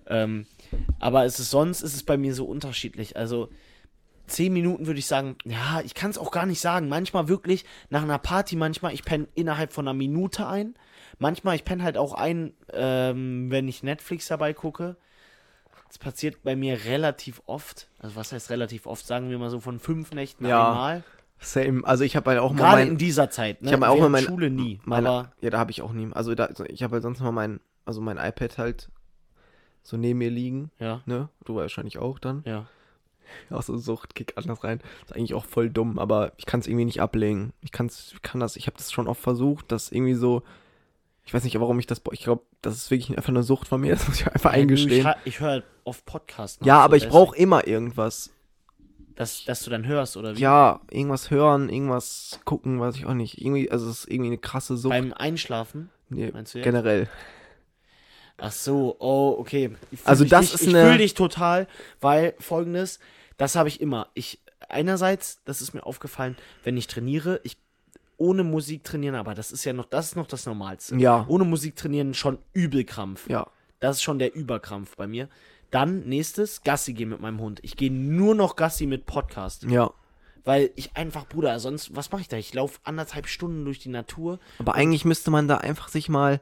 [0.08, 0.46] Ähm,
[1.00, 3.18] aber es ist sonst ist es bei mir so unterschiedlich.
[3.18, 3.50] Also,
[4.26, 6.88] zehn Minuten würde ich sagen, ja, ich kann es auch gar nicht sagen.
[6.88, 10.76] Manchmal wirklich, nach einer Party, manchmal, ich penne innerhalb von einer Minute ein.
[11.18, 14.96] Manchmal, ich penne halt auch ein, ähm, wenn ich Netflix dabei gucke.
[15.90, 17.90] Das passiert bei mir relativ oft.
[18.00, 19.06] Also was heißt relativ oft?
[19.06, 21.04] Sagen wir mal so von fünf Nächten Ja, einmal.
[21.40, 21.82] Same.
[21.86, 23.62] Also ich habe halt auch mal Gerade in dieser Zeit.
[23.62, 23.70] Ne?
[23.70, 24.80] ich habe auch mal Während mein, Schule nie.
[24.84, 26.10] meine, aber ja, da habe ich auch nie.
[26.12, 28.90] Also da, ich habe halt sonst mal mein, also mein iPad halt
[29.84, 31.30] so neben mir liegen, Ja, ne?
[31.46, 32.44] Du wahrscheinlich auch dann.
[32.46, 32.66] ja.
[33.52, 34.80] Auch so Suchtkick anders rein.
[35.06, 37.54] Ist eigentlich auch voll dumm, aber ich kann es irgendwie nicht ablegen.
[37.62, 40.42] Ich kann's, ich kann das, ich habe das schon oft versucht, das irgendwie so.
[41.26, 42.02] Ich weiß nicht, warum ich das.
[42.12, 43.92] Ich glaube, das ist wirklich einfach eine Sucht von mir.
[43.96, 45.08] Das muss ich einfach eingestehen.
[45.26, 46.58] Ich, ich höre halt oft Podcasts.
[46.66, 47.20] Ja, so aber ich deswegen.
[47.20, 48.32] brauche immer irgendwas.
[49.20, 50.40] Dass, dass du dann hörst, oder wie?
[50.40, 53.42] Ja, irgendwas hören, irgendwas gucken, weiß ich auch nicht.
[53.42, 54.92] Irgendwie, also es ist irgendwie eine krasse Sucht.
[54.92, 55.90] Beim Einschlafen?
[56.08, 56.64] nee, meinst du jetzt?
[56.64, 57.10] generell.
[58.38, 59.72] Ach so, oh, okay.
[59.92, 61.68] Ich Also das nicht, ist ich eine- fühle dich total,
[62.00, 63.00] weil folgendes,
[63.38, 64.08] das habe ich immer.
[64.14, 67.58] Ich einerseits, das ist mir aufgefallen, wenn ich trainiere, ich
[68.16, 70.96] ohne Musik trainieren, aber das ist ja noch, das ist noch das Normalste.
[70.96, 73.30] Ja, Ohne Musik trainieren schon Übelkrampf.
[73.30, 73.46] ja.
[73.82, 75.30] Das ist schon der Überkrampf bei mir.
[75.72, 77.60] Dann nächstes, Gassi gehen mit meinem Hund.
[77.64, 79.64] Ich gehe nur noch Gassi mit Podcast.
[79.64, 79.92] Ja.
[80.46, 82.38] Weil ich einfach, Bruder, sonst, was mache ich da?
[82.38, 84.40] Ich laufe anderthalb Stunden durch die Natur.
[84.58, 86.42] Aber eigentlich müsste man da einfach sich mal.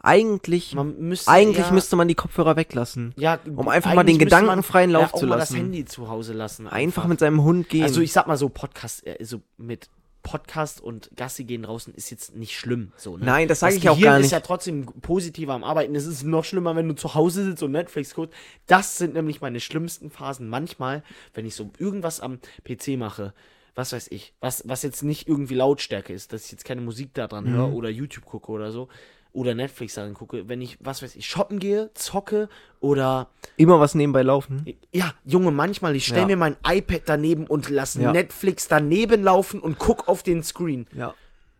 [0.00, 0.74] Eigentlich.
[0.74, 3.14] Müsste, eigentlich ja, müsste man die Kopfhörer weglassen.
[3.16, 5.54] ja, um einfach mal den man gedankenfreien Lauf ja, auch zu mal lassen.
[5.54, 6.68] das Handy zu Hause lassen.
[6.68, 7.82] Einfach mit seinem Hund gehen.
[7.82, 9.88] Also ich sag mal so, Podcast, äh, so mit
[10.28, 12.92] Podcast und Gassi gehen draußen ist jetzt nicht schlimm.
[12.96, 13.24] So, ne?
[13.24, 14.32] Nein, das sage ich auch gar ist nicht.
[14.32, 15.94] ja trotzdem positiver am Arbeiten.
[15.94, 18.34] Es ist noch schlimmer, wenn du zu Hause sitzt und Netflix guckst.
[18.66, 20.48] Das sind nämlich meine schlimmsten Phasen.
[20.48, 23.32] Manchmal, wenn ich so irgendwas am PC mache,
[23.74, 27.14] was weiß ich, was, was jetzt nicht irgendwie Lautstärke ist, dass ich jetzt keine Musik
[27.14, 27.52] da dran Mhm.
[27.54, 28.88] höre oder YouTube gucke oder so.
[29.38, 32.48] Oder Netflix darin gucke, wenn ich, was weiß ich, shoppen gehe, zocke
[32.80, 34.66] oder Immer was nebenbei laufen.
[34.92, 36.26] ja, Junge, manchmal, ich stelle Ja.
[36.26, 38.10] mir mein iPad daneben und lasse Ja.
[38.12, 40.88] Netflix daneben laufen und guck auf den Screen.
[40.92, 41.14] Ja.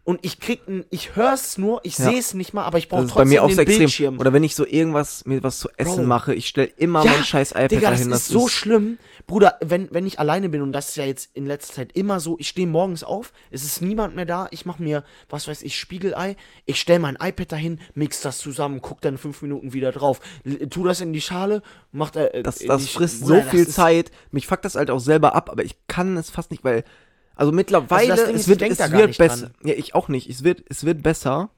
[0.08, 2.06] Und ich krieg n, ich hör's nur, ich Ja.
[2.08, 3.78] sehe es nicht mal, aber ich brauche Das ist bei trotzdem mir auch den extrem.
[3.80, 4.18] Bildschirm.
[4.18, 6.02] Oder wenn ich so irgendwas mir was zu essen Bro.
[6.04, 8.12] mache, ich stelle immer Ja, mein scheiß iPad Digga, das dahin.
[8.14, 8.96] ist so schlimm.
[9.26, 12.20] Bruder, wenn, wenn ich alleine bin, und das ist ja jetzt in letzter Zeit immer
[12.20, 15.60] so, ich stehe morgens auf, es ist niemand mehr da, ich mache mir, was weiß
[15.60, 19.92] ich, Spiegelei, ich stelle mein iPad dahin, mix das zusammen, guck dann fünf Minuten wieder
[19.92, 20.22] drauf,
[20.70, 21.60] tu das in die Schale,
[21.92, 24.10] mach da, äh, das, das frisst Bruder, so viel das ist- Zeit.
[24.30, 26.82] Mich fuckt das halt auch selber ab, aber ich kann es fast nicht, weil.
[27.38, 29.52] Also mittlerweile, Also es wird, es wird besser.
[29.62, 30.28] Ja, ich auch nicht.
[30.28, 31.50] Es wird, es wird besser,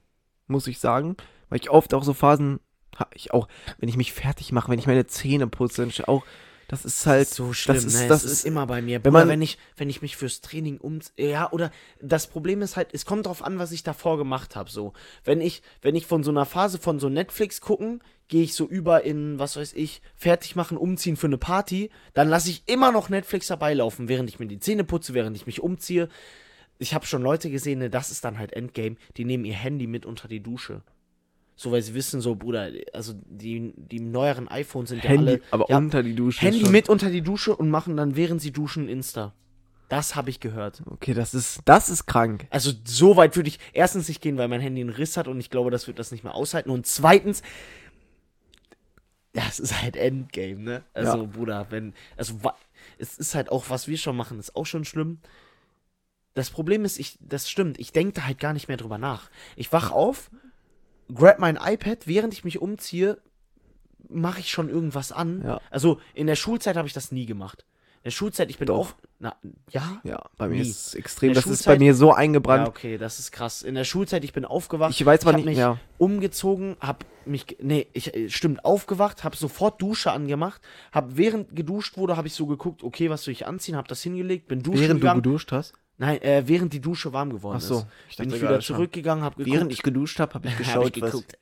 [0.46, 1.16] muss ich sagen.
[1.48, 2.60] Weil ich oft auch so Phasen
[2.96, 6.22] habe, ich auch, wenn ich mich fertig mache, wenn ich meine Zähne putze, auch,
[6.70, 7.28] das ist halt.
[7.28, 8.08] so schlimm, das ist, ne?
[8.08, 9.02] das ist, ist immer bei mir.
[9.04, 12.76] wenn man- wenn ich, wenn ich mich fürs Training um, ja, oder das Problem ist
[12.76, 14.70] halt, es kommt drauf an, was ich davor gemacht habe.
[14.70, 14.92] So,
[15.24, 18.68] wenn ich, wenn ich von so einer Phase von so Netflix gucken, gehe ich so
[18.68, 22.92] über in, was weiß ich, fertig machen, umziehen für eine Party, dann lasse ich immer
[22.92, 26.08] noch Netflix dabei laufen, während ich mir die Zähne putze, während ich mich umziehe.
[26.78, 29.86] Ich habe schon Leute gesehen, ne, das ist dann halt Endgame, die nehmen ihr Handy
[29.88, 30.82] mit unter die Dusche.
[31.60, 35.40] So, weil sie wissen, so, Bruder, also die, die neueren iPhones sind ja Handy, alle.
[35.50, 36.40] aber ja, unter die Dusche.
[36.40, 36.72] Handy schon.
[36.72, 39.34] mit unter die Dusche und machen dann, während sie duschen, Insta.
[39.90, 40.80] Das habe ich gehört.
[40.86, 42.46] Okay, das ist, das ist krank.
[42.48, 45.38] Also so weit würde ich erstens nicht gehen, weil mein Handy einen Riss hat und
[45.38, 46.70] ich glaube, das wird das nicht mehr aushalten.
[46.70, 47.42] Und zweitens,
[49.34, 50.82] das ist halt Endgame, ne?
[50.94, 51.24] Also, Ja.
[51.24, 52.40] Bruder, wenn, also
[52.96, 55.18] es ist halt auch, was wir schon machen, ist auch schon schlimm.
[56.32, 59.28] Das Problem ist, ich, das stimmt, ich denke da halt gar nicht mehr drüber nach.
[59.56, 60.30] Ich wach auf,
[61.14, 63.18] grab mein iPad, während ich mich umziehe,
[64.08, 65.42] mache ich schon irgendwas an.
[65.44, 65.60] Ja.
[65.70, 67.64] Also in der Schulzeit habe ich das nie gemacht.
[68.02, 68.66] In der Schulzeit, ich bin.
[69.18, 69.36] Na,
[69.68, 70.00] ja?
[70.04, 70.62] Ja, bei mir Nie.
[70.62, 71.34] ist es extrem.
[71.34, 72.66] Das ist bei Schulzeit- mir so Ja, eingebrannt.
[72.66, 73.60] okay, das ist krass.
[73.62, 74.92] In der Schulzeit, ich bin aufgewacht.
[74.92, 75.76] Ich weiß hab nicht, mich ja.
[75.98, 81.98] umgezogen, hab mich, nee, ich, äh, stimmt, aufgewacht, hab sofort Dusche angemacht, hab während geduscht
[81.98, 84.80] wurde, hab ich so geguckt, okay, was soll ich anziehen, hab das hingelegt, bin duschen
[84.80, 85.22] Während du gegangen.
[85.22, 85.74] geduscht hast?
[86.00, 87.86] Nein, äh, während die Dusche warm geworden Ach so, ist.
[88.08, 89.54] ich bin ich wieder zurückgegangen, hab geguckt.
[89.54, 91.10] Während ich geduscht habe, habe ich Hab geschaut, ich was.
[91.12, 91.36] geguckt.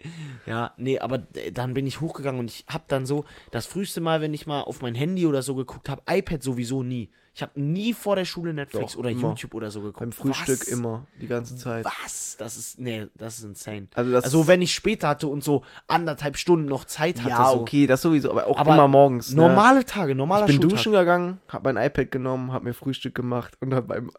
[0.46, 4.00] Ja, nee, aber äh, dann bin ich hochgegangen und ich hab dann so, das früheste
[4.00, 7.08] Mal, wenn ich mal auf mein Handy oder so geguckt habe, iPad sowieso nie.
[7.34, 9.28] Ich habe nie vor der Schule Netflix Doch, oder immer.
[9.28, 10.00] YouTube oder so geguckt.
[10.00, 10.66] Beim Frühstück Was?
[10.66, 11.84] immer, die ganze Zeit.
[11.84, 12.36] Was?
[12.36, 13.86] Das ist, nee, das ist insane.
[13.94, 17.28] Also, das Also wenn ich später hatte und so anderthalb Stunden noch Zeit hatte.
[17.30, 17.60] ja, so.
[17.60, 19.30] okay, das sowieso, aber auch Aber immer morgens.
[19.30, 19.36] Ne?
[19.42, 20.78] Normale Tage, normaler Ich bin Schultag.
[20.78, 24.10] duschen gegangen, habe mein iPad genommen, habe mir Frühstück gemacht und dann beim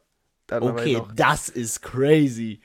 [0.51, 2.59] dann Okay, das ist crazy.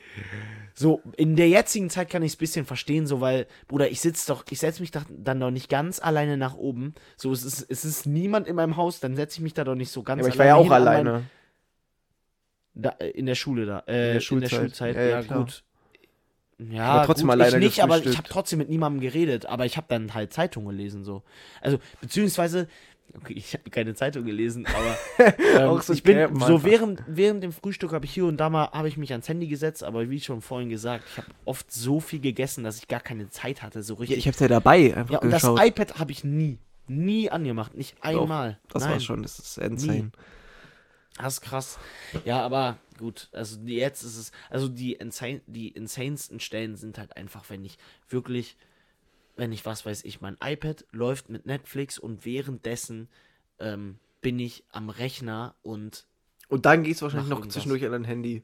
[0.75, 4.01] So, in der jetzigen Zeit kann ich es ein bisschen verstehen, so, weil, Bruder, ich
[4.01, 6.95] sitze doch, ich setze mich doch dann doch nicht ganz alleine nach oben.
[7.17, 9.77] So, es ist, es ist niemand in meinem Haus, dann setze ich mich da doch
[9.77, 11.25] nicht so ganz Ja, aber ich war ja auch mein- alleine.
[12.75, 13.85] Da, äh, in der Schule da.
[13.87, 14.51] Äh, in der Schulzeit.
[14.51, 14.97] Schulzeit.
[14.97, 15.63] Ja, Ja, ja, gut.
[16.59, 19.47] Ja, Aber trotzdem gut, alleine ich nicht, aber ich habe trotzdem mit niemandem geredet.
[19.47, 21.23] Aber ich habe dann halt Zeitung gelesen, so.
[21.61, 22.69] Also, beziehungsweise,
[23.17, 24.97] okay, ich habe keine Zeitung gelesen, aber
[25.39, 28.51] ähm, Auch so ich bin so während, während dem Frühstück habe ich hier und da
[28.51, 31.71] mal, habe ich mich ans Handy gesetzt, aber wie schon vorhin gesagt, ich habe oft
[31.73, 34.19] so viel gegessen, dass ich gar keine Zeit hatte, so Ja, richtig.
[34.19, 35.59] ich hab's ja dabei einfach Ja, und geschaut.
[35.59, 38.59] das iPad habe ich nie, nie angemacht, nicht einmal.
[38.69, 38.93] das Nein.
[38.93, 40.11] war schon, das ist insane.
[41.17, 41.79] Das ist krass.
[42.25, 47.17] Ja, aber gut, also jetzt ist es, also die, insane, die insanesten Stellen sind halt
[47.17, 48.57] einfach, wenn ich wirklich
[49.37, 53.09] wenn ich, was weiß ich, mein iPad läuft mit Netflix und währenddessen
[53.59, 56.07] ähm, bin ich am Rechner und
[56.49, 57.55] Und dann gehst du wahrscheinlich noch irgendwas.
[57.55, 58.43] zwischendurch an dein Handy.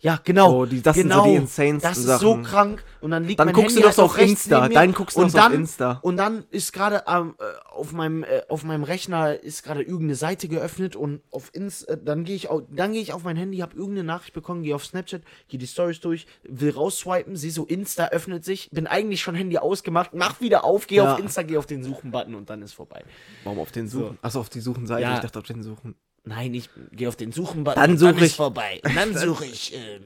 [0.00, 0.60] Ja, genau.
[0.60, 2.82] Oh, die- das sind genau, so die insanesten Das ist so krank.
[3.00, 4.68] Und dann liegt Dann mein guckst Handy du doch so halt auf Insta.
[4.68, 5.98] Dann guckst du so auf Insta.
[6.02, 10.14] Und dann ist gerade ähm, äh, auf meinem äh, auf meinem Rechner ist gerade irgendeine
[10.16, 13.36] Seite geöffnet und auf Ins äh, dann gehe ich au- dann gehe ich auf mein
[13.36, 17.50] Handy, habe irgendeine Nachricht bekommen, gehe auf Snapchat, gehe die Stories durch, will rausswipen, sehe
[17.50, 21.14] so Insta öffnet sich, bin eigentlich schon Handy ausgemacht, mach wieder auf, gehe Ja.
[21.14, 23.02] auf Insta, gehe auf den Suchen Button und dann ist vorbei.
[23.44, 24.00] Warum auf den So.
[24.00, 24.18] Suchen?
[24.22, 25.02] Achso, auf die Suchenseite.
[25.02, 25.14] Ja.
[25.14, 25.94] Ich dachte auf den Suchen.
[26.24, 28.80] Nein, ich gehe auf den Suchen Button Dann suche ich- vorbei.
[28.84, 30.04] Und dann suche ich ähm,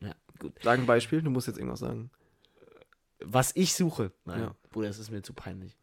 [0.00, 0.52] ja, gut.
[0.62, 2.10] Sag ein Beispiel, du musst jetzt irgendwas sagen.
[3.22, 4.12] Was ich suche.
[4.24, 4.54] Nein, Ja.
[4.70, 5.76] Bruder, das ist mir zu peinlich.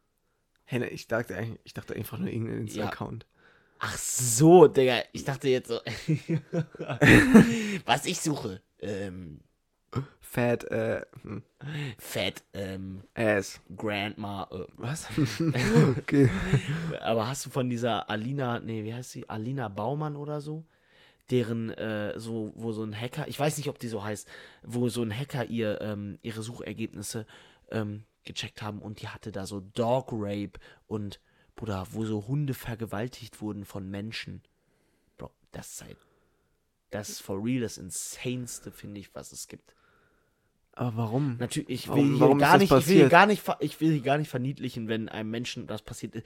[0.64, 3.26] Hey, ne, ich dachte, eigentlich- ich dachte einfach nur irgendeinen Insta-Account.
[3.80, 5.02] Ach so, Digga.
[5.12, 5.78] Ich dachte jetzt so.
[7.86, 8.60] Was ich suche.
[8.80, 9.40] Ähm,
[10.20, 11.42] Fat, äh, hm,
[11.98, 13.60] Fat, ähm, Ass.
[13.74, 14.48] Grandma.
[14.52, 15.08] Äh, Was?
[15.96, 16.28] okay.
[17.00, 19.28] aber hast du von dieser Alina, nee, wie heißt sie?
[19.28, 20.64] Alina Baumann oder so?
[21.30, 24.28] Deren, äh, so, wo so ein Hacker, ich weiß nicht, ob die so heißt,
[24.62, 27.26] wo so ein Hacker ihr, ähm, ihre Suchergebnisse
[27.70, 31.20] ähm, gecheckt haben und die hatte da so Dog Rape und,
[31.56, 34.42] Bruder, wo so Hunde vergewaltigt wurden von Menschen.
[35.16, 35.96] Bro, das ist halt,
[36.90, 39.74] das ist for real das Insaneste, finde ich, was es gibt.
[40.78, 41.36] Aber warum?
[41.38, 44.16] Natürlich, ich will Warum- hier warum gar nicht, ich will gar nicht, ich will gar
[44.16, 46.24] nicht verniedlichen, wenn einem Menschen das passiert ist.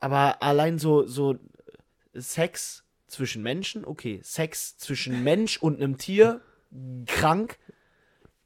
[0.00, 6.40] Aber allein so, so äh, Sex zwischen Menschen, okay, Sex zwischen Mensch und einem Tier,
[7.06, 7.58] krank.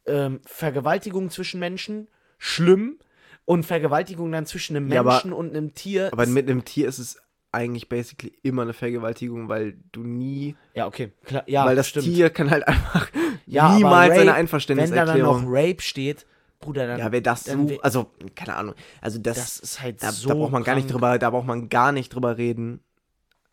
[0.07, 2.99] Ähm, Vergewaltigung zwischen Menschen, schlimm.
[3.45, 6.09] Und Vergewaltigung dann zwischen einem Ja, aber- Menschen und einem Tier.
[6.12, 7.19] Aber mit einem Tier ist es
[7.51, 12.07] eigentlich basically immer eine Vergewaltigung, weil du nie, ja, okay, klar, ja, weil das stimmt.
[12.07, 13.11] Tier kann halt einfach
[13.53, 15.45] Ja, niemals Rape, seine Wenn da dann noch Einverständniserklärung.
[15.47, 16.27] Rape steht,
[16.61, 16.99] Bruder, dann.
[16.99, 20.29] Ja, wer das so, also keine Ahnung, also das, das ist halt da, so.
[20.29, 22.81] da braucht man gar nicht drüber, da braucht man gar nicht drüber reden.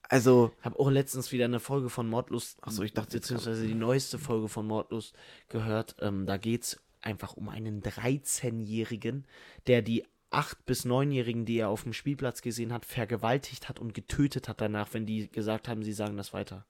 [0.09, 3.67] Also Ich habe auch letztens wieder eine Folge von Mordlust, Ach so, ich dachte, beziehungsweise
[3.67, 5.13] die neueste Folge von Mordlust
[5.49, 5.95] gehört.
[5.99, 9.27] Ähm, da geht es einfach um einen 13-Jährigen,
[9.67, 13.93] der die 8- bis 9-Jährigen, die er auf dem Spielplatz gesehen hat, vergewaltigt hat und
[13.93, 16.65] getötet hat danach, wenn die gesagt haben, sie sagen das weiter.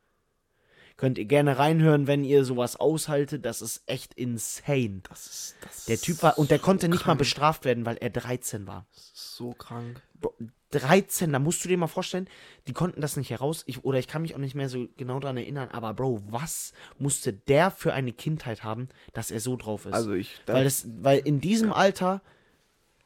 [1.00, 3.46] Könnt ihr gerne reinhören, wenn ihr sowas aushaltet.
[3.46, 5.00] Das ist echt insane.
[5.08, 7.20] das ist das Der Typ war, und der konnte nicht mal krank.
[7.20, 8.86] bestraft werden, weil er 13 war.
[8.94, 10.02] ist so krank.
[10.20, 10.34] Bro,
[10.72, 12.28] 13, da musst du dir mal vorstellen,
[12.68, 15.22] die konnten das nicht heraus, ich, oder ich kann mich auch nicht mehr so genau
[15.22, 19.86] daran erinnern, aber Bro, was musste der für eine Kindheit haben, dass er so drauf
[19.86, 19.94] ist?
[19.94, 22.22] Also ich, weil, das, weil in diesem Alter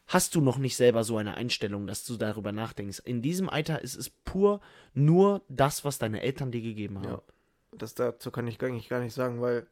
[0.07, 3.03] hast du noch nicht selber so eine Einstellung, dass du darüber nachdenkst.
[3.05, 4.61] In diesem Alter ist es pur
[4.95, 7.05] nur das, was deine Eltern dir gegeben haben.
[7.05, 7.21] ja,
[7.77, 9.67] das dazu kann ich gar nicht, gar nicht sagen, weil,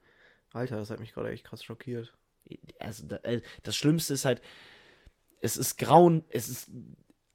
[0.53, 2.13] Alter, das hat mich gerade echt krass schockiert.
[2.79, 4.41] also äh, das Schlimmste ist halt,
[5.41, 6.69] es ist grauen, es ist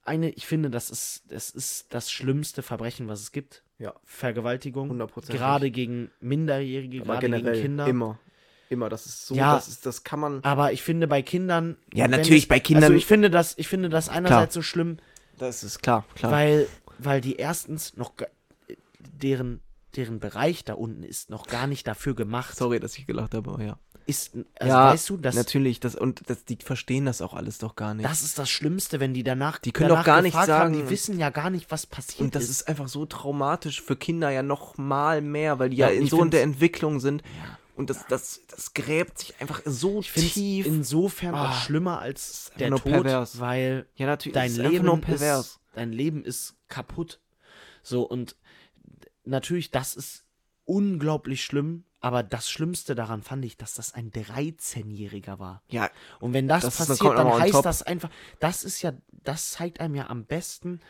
[0.05, 3.64] eine, ich finde, das ist, das ist das schlimmste Verbrechen, was es gibt.
[3.79, 3.92] Ja.
[4.05, 4.90] Vergewaltigung.
[4.92, 5.33] 100%.
[5.33, 7.87] Gerade gegen Minderjährige, Aber gerade gegen Kinder.
[7.88, 8.18] immer,
[8.70, 9.57] immer, das ist so, Ja.
[9.57, 11.76] das ist, das kann man, Aber ich finde bei Kindern.
[11.92, 14.98] Ja, natürlich, es, bei Kindern- Also ich finde das, ich finde das einerseits so schlimm,
[15.38, 16.31] das ist klar, klar.
[16.33, 18.12] weil, weil die erstens noch
[19.00, 19.61] deren,
[19.96, 22.56] deren Bereich da unten ist noch gar nicht dafür gemacht.
[22.56, 23.78] Sorry, dass ich gelacht habe, aber ja.
[24.09, 27.59] Ist, also ja, weißt du, das, natürlich, das und das, die verstehen das auch alles
[27.59, 28.09] doch gar nicht.
[28.09, 29.59] das ist das Schlimmste, wenn die danach.
[29.59, 31.87] Die können danach doch gar nicht gefragt Haben, sagen- die wissen ja gar nicht, was
[31.87, 32.50] passiert und das ist.
[32.50, 36.06] ist einfach so traumatisch für Kinder ja noch mal mehr, weil die ja, Ja, in
[36.06, 37.22] so in der Entwicklung sind.
[37.22, 37.59] Ja.
[37.74, 40.66] Und das, das, das gräbt sich einfach so tief.
[40.66, 43.40] insofern auch Ah, schlimmer als der Tod, pervers.
[43.40, 44.35] weil ja, natürlich.
[44.35, 45.46] dein ist Leben pervers.
[45.46, 47.20] ist dein Leben ist kaputt.
[47.82, 48.37] So und
[49.26, 50.24] natürlich das ist
[50.64, 55.62] unglaublich schlimm, aber das Schlimmste daran fand ich, dass das ein 13-jähriger war.
[55.68, 58.10] Ja, Und wenn das, Das passiert, dann heißt das einfach,
[58.40, 58.92] das ist ja,
[59.24, 60.80] das zeigt einem ja am besten,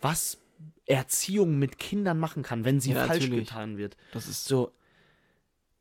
[0.00, 0.38] was
[0.86, 3.48] Erziehung mit Kindern machen kann, wenn sie Ja, falsch natürlich.
[3.48, 3.96] getan wird.
[4.12, 4.72] das ist So,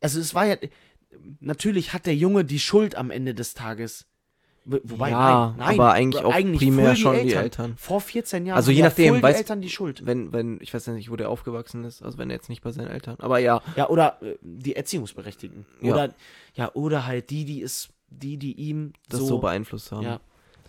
[0.02, 0.58] also es war ja,
[1.39, 4.06] natürlich hat der Junge die Schuld am Ende des Tages.
[4.65, 7.76] Wo- Wobei, Ja, nein, nein, aber eigentlich auch primär voll schon die Eltern.
[7.78, 10.06] Vor 14 Jahren Also je ja nachdem, die weißt- Eltern die Schuld.
[10.06, 12.62] wenn, wenn, ich weiß ja nicht, wo der aufgewachsen ist, also wenn er jetzt nicht
[12.63, 15.65] bei seinen Eltern, aber ja, Ja, oder äh, die Erziehungsberechtigten.
[15.82, 15.93] Ja.
[15.93, 16.13] Oder,
[16.56, 20.04] ja, oder halt die, die es, die, die ihm das so, so, beeinflusst haben.
[20.04, 20.19] ja,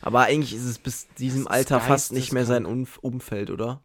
[0.02, 3.80] Aber eigentlich ist es bis diesem ist Alter fast nicht mehr sein Umfeld, oder?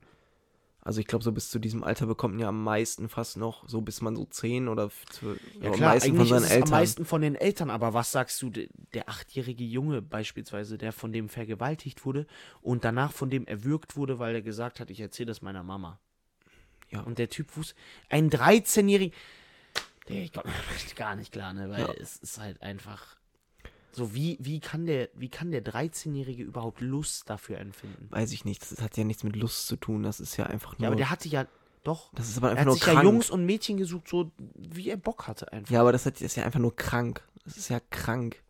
[0.82, 3.68] Also ich glaube, so bis zu diesem Alter bekommt man ja am meisten fast noch,
[3.68, 6.64] so bis man so 10 oder 12, Ja am klar, meisten eigentlich von seinen Eltern.
[6.64, 10.94] am meisten von den Eltern, aber was sagst du, de- der achtjährige Junge beispielsweise, der
[10.94, 12.26] von dem vergewaltigt wurde
[12.62, 16.00] und danach von dem erwürgt wurde, weil er gesagt hat, ich erzähle das meiner Mama.
[16.92, 17.02] Ja.
[17.02, 17.76] Und der Typ wusste,
[18.10, 19.12] ein 13-jähriger,
[20.08, 20.52] der ich komme
[20.96, 21.94] gar nicht klar, ne, weil Ja.
[21.94, 23.18] es ist halt einfach,
[23.92, 28.08] So, wie, wie kann der, wie kann der 13-Jährige überhaupt Lust dafür empfinden?
[28.12, 28.62] Weiß ich nicht.
[28.72, 30.04] Das hat ja nichts mit Lust zu tun.
[30.04, 30.84] Das ist ja einfach nur.
[30.84, 31.46] Ja, aber der hatte ja,
[31.84, 32.12] doch.
[32.14, 32.98] das ist aber Er einfach hat nur sich krank.
[32.98, 35.72] ja Jungs und Mädchen gesucht, so wie er Bock hatte einfach.
[35.72, 37.24] Ja, aber das, hat, das ist ja einfach nur krank.
[37.46, 38.42] Das ist ja krank.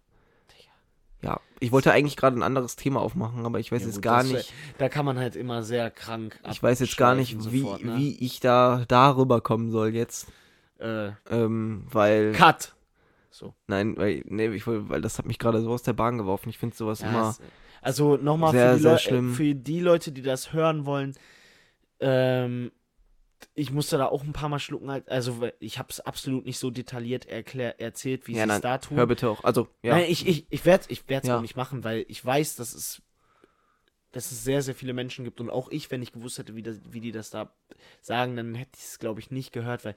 [1.22, 4.04] Ja, ich wollte eigentlich gerade ein anderes Thema aufmachen, aber ich weiß Ja, jetzt gut,
[4.04, 4.54] gar nicht.
[4.78, 7.98] Da kann man halt immer sehr krank Ich weiß jetzt gar nicht, wie, sofort, ne?
[7.98, 10.28] wie ich da darüber kommen soll jetzt.
[10.80, 12.32] Äh, Ähm, weil.
[12.32, 12.74] Cut.
[13.40, 13.54] So.
[13.68, 16.50] Nein, weil, nee, ich weil das hat mich gerade so aus der Bahn geworfen.
[16.50, 17.38] Ich finde sowas Ja, immer.
[17.82, 21.16] also nochmal für, die Leu- für die Leute, die das hören wollen,
[22.02, 22.74] ähm,
[23.54, 24.92] ich musste da auch ein paar Mal schlucken.
[24.92, 28.60] halt- Also ich habe es absolut nicht so detailliert erklär, erzählt, wie Ja, sie es
[28.62, 28.98] da tun.
[28.98, 29.42] Hör bitte auch.
[29.46, 29.96] Also, ja.
[29.96, 31.38] Nein, ich, ich, ich werde es ich werd's Ja.
[31.38, 33.02] auch nicht machen, weil ich weiß, dass es,
[34.12, 35.40] dass es sehr, sehr viele Menschen gibt.
[35.40, 37.54] Und auch ich, wenn ich gewusst hätte, wie, das, wie die das da
[38.02, 39.96] sagen, dann hätte ich es, glaube ich, nicht gehört, weil,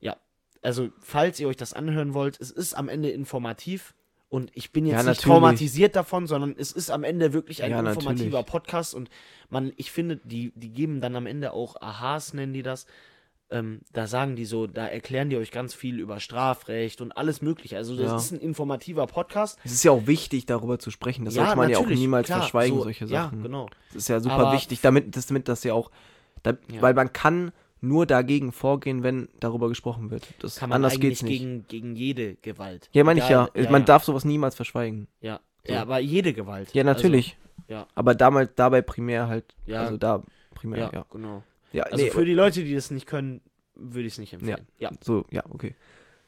[0.00, 0.16] ja,
[0.62, 3.94] also, falls ihr euch das anhören wollt, es ist am Ende informativ.
[4.28, 7.72] Und ich bin jetzt Ja, nicht traumatisiert davon, sondern es ist am Ende wirklich ein
[7.72, 8.46] Ja, informativer natürlich.
[8.46, 8.94] Podcast.
[8.94, 9.10] Und
[9.48, 12.86] man, ich finde, die, die geben dann am Ende auch Aha's, nennen die das.
[13.52, 17.42] Ähm, da sagen die so, da erklären die euch ganz viel über Strafrecht und alles
[17.42, 17.76] Mögliche.
[17.76, 18.16] Also, das Ja.
[18.16, 19.58] ist ein informativer Podcast.
[19.64, 21.24] Es ist ja auch wichtig, darüber zu sprechen.
[21.24, 23.42] Das sollte man ja auch niemals klar, verschweigen, so, solche ja, Sachen.
[23.42, 23.68] genau.
[23.88, 25.90] Das ist ja super Aber- wichtig, damit das, damit das ja auch.
[26.44, 26.80] Da, Ja.
[26.82, 30.26] Weil man kann nur dagegen vorgehen, wenn darüber gesprochen wird.
[30.40, 31.38] Das, Kann man anders eigentlich geht's nicht.
[31.38, 32.88] gegen, gegen jede Gewalt.
[32.92, 33.48] ja, meine ich ja.
[33.54, 35.06] Egal- Man ja, darf sowas niemals verschweigen.
[35.20, 35.72] Ja, So.
[35.72, 36.72] ja, aber jede Gewalt.
[36.74, 37.36] Ja, natürlich.
[37.58, 39.54] Also, ja, Aber damals, dabei primär halt.
[39.66, 39.82] Ja.
[39.82, 40.22] Also da
[40.54, 41.06] primär, ja, ja.
[41.10, 41.42] genau.
[41.72, 43.40] Ja, Also nee, für die Leute, die das nicht können,
[43.76, 44.66] würde ich es nicht empfehlen.
[44.78, 44.90] Ja.
[45.00, 45.74] so, ja, okay.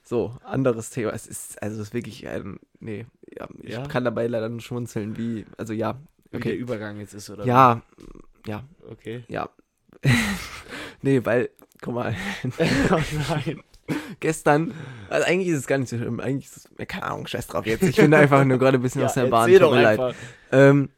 [0.04, 1.10] So, anderes Thema.
[1.12, 3.06] Es ist, also es ist wirklich, ähm, nee,
[3.38, 3.86] ja, ich Ja?
[3.86, 5.94] kann dabei leider nur schmunzeln, wie, also ja,
[6.30, 6.54] Wie der okay.
[6.54, 7.44] Übergang jetzt ist, oder?
[7.44, 7.82] Ja,
[8.46, 8.64] ja?
[8.90, 9.24] Okay.
[9.28, 9.48] ja.
[11.02, 12.14] Nee, weil, guck mal,
[12.90, 13.62] oh nein.
[14.20, 14.74] gestern,
[15.08, 17.66] also eigentlich ist es gar nicht so schlimm, eigentlich ist es, keine Ahnung, scheiß drauf
[17.66, 17.82] jetzt.
[17.82, 20.14] Ich bin einfach nur gerade ein bisschen Ja, aus der Bahn, tut mir leid.
[20.50, 20.90] Ähm,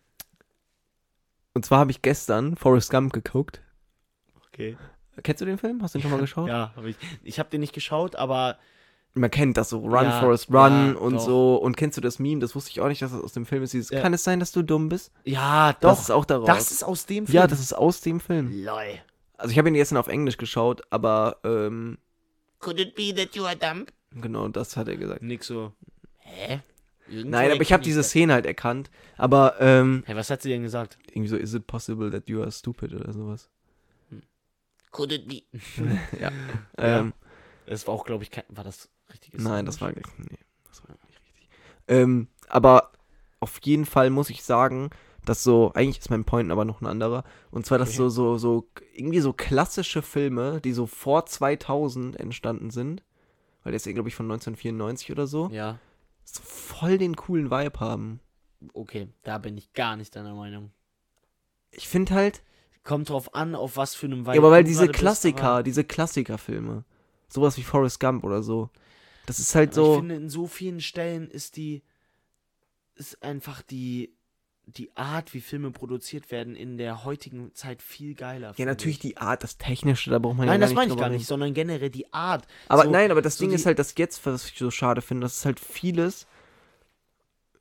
[1.54, 3.62] und zwar habe ich gestern Forrest Gump geguckt.
[4.48, 4.76] Okay.
[5.22, 5.82] Kennst du den Film?
[5.82, 6.48] Hast du den schon mal geschaut?
[6.48, 6.96] Ja, hab ich.
[7.22, 8.58] Ich habe den nicht geschaut, aber
[9.16, 11.20] Man kennt das so, Run, Ja, Forrest, Run ja, und doch.
[11.20, 11.57] so.
[11.57, 12.40] Und kennst du das Meme?
[12.40, 13.72] Das wusste ich auch nicht, dass das aus dem Film ist.
[13.72, 14.00] Dieses, Ja.
[14.00, 15.12] Kann es sein, dass du dumm bist?
[15.24, 16.03] ja, Das doch.
[16.03, 16.46] ist auch daraus.
[16.46, 17.35] Das ist aus dem Film.
[17.37, 18.50] ja, das ist aus dem Film.
[18.64, 18.98] Lol.
[19.37, 21.98] Also ich habe ihn gestern auf Englisch geschaut, aber ähm,
[22.59, 23.87] Could it be that you are dumb?
[24.20, 25.22] genau, das hat er gesagt.
[25.22, 25.72] Nix so.
[26.18, 26.61] Hä?
[27.09, 28.09] Irgendwo Nein, aber ich habe diese das.
[28.09, 28.90] Szene halt erkannt.
[29.16, 30.98] Aber ähm, Hey, was hat sie denn gesagt?
[31.09, 33.48] irgendwie so, is it possible that you are stupid oder sowas.
[34.90, 35.42] Could it be?
[36.20, 36.31] ja.
[36.79, 37.00] Ja.
[37.00, 37.12] Ähm,
[37.66, 38.44] Das war auch, glaube ich, kein.
[38.48, 39.42] War das richtiges?
[39.42, 40.03] Nein, das war nee,
[40.68, 41.48] das war nicht richtig.
[41.88, 42.92] Ähm, aber
[43.40, 44.90] auf jeden Fall muss ich sagen,
[45.24, 47.24] dass so, eigentlich ist mein Point aber noch ein anderer.
[47.50, 47.96] Und zwar, dass Okay.
[47.96, 53.03] so, so, so, irgendwie so klassische Filme, die so vor 2000 entstanden sind,
[53.62, 55.79] weil der ist ja, glaube ich, von 1994 oder so, Ja,
[56.24, 58.20] so voll den coolen Vibe haben.
[58.74, 59.09] okay.
[59.22, 60.70] Da bin ich gar nicht deiner Meinung.
[61.70, 62.42] Ich finde halt,
[62.83, 65.62] Kommt drauf an, auf was für einem Vibe ja, aber weil diese bist, Klassiker, aber-
[65.62, 66.85] diese Klassikerfilme,
[67.29, 68.68] sowas wie Forrest Gump oder so,
[69.26, 71.82] das ist halt aber so, Ich finde, in so vielen Stellen ist die.
[72.94, 74.12] Ist einfach die.
[74.66, 78.54] Die Art, wie Filme produziert werden, in der heutigen Zeit viel geiler.
[78.56, 79.00] ja, natürlich ich.
[79.02, 81.08] die Art, das Technische, da braucht man ja Nein, gar das nicht meine ich gar
[81.10, 82.46] nicht, sondern generell die Art.
[82.68, 85.02] Aber so, nein, aber das so Ding ist halt, dass jetzt, was ich so schade
[85.02, 86.26] finde, dass es halt vieles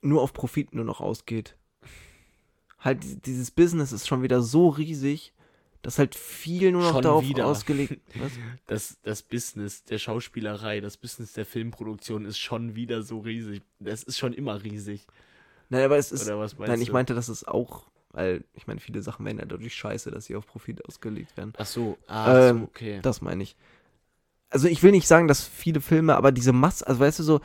[0.00, 1.56] nur auf Profit nur noch ausgeht.
[2.78, 5.33] Halt, die- dieses Business ist schon wieder so riesig,
[5.84, 7.46] dass halt viel nur noch Schon darauf wieder.
[7.46, 8.32] ausgelegt was?
[8.66, 13.62] Das, das Business der Schauspielerei, das Business der Filmproduktion ist schon wieder so riesig.
[13.78, 15.06] Das ist schon immer riesig.
[15.68, 16.24] Nein, aber es ist.
[16.26, 16.92] Oder was meinst Nein, ich du?
[16.94, 20.36] meinte, dass es auch, weil ich meine, viele Sachen werden ja dadurch scheiße, dass sie
[20.36, 21.52] auf Profit ausgelegt werden.
[21.58, 22.98] Ach so, ah, Ähm, so, okay.
[23.02, 23.54] Das meine ich.
[24.50, 27.40] Also ich will nicht sagen, dass viele Filme, aber diese Masse, also weißt du so,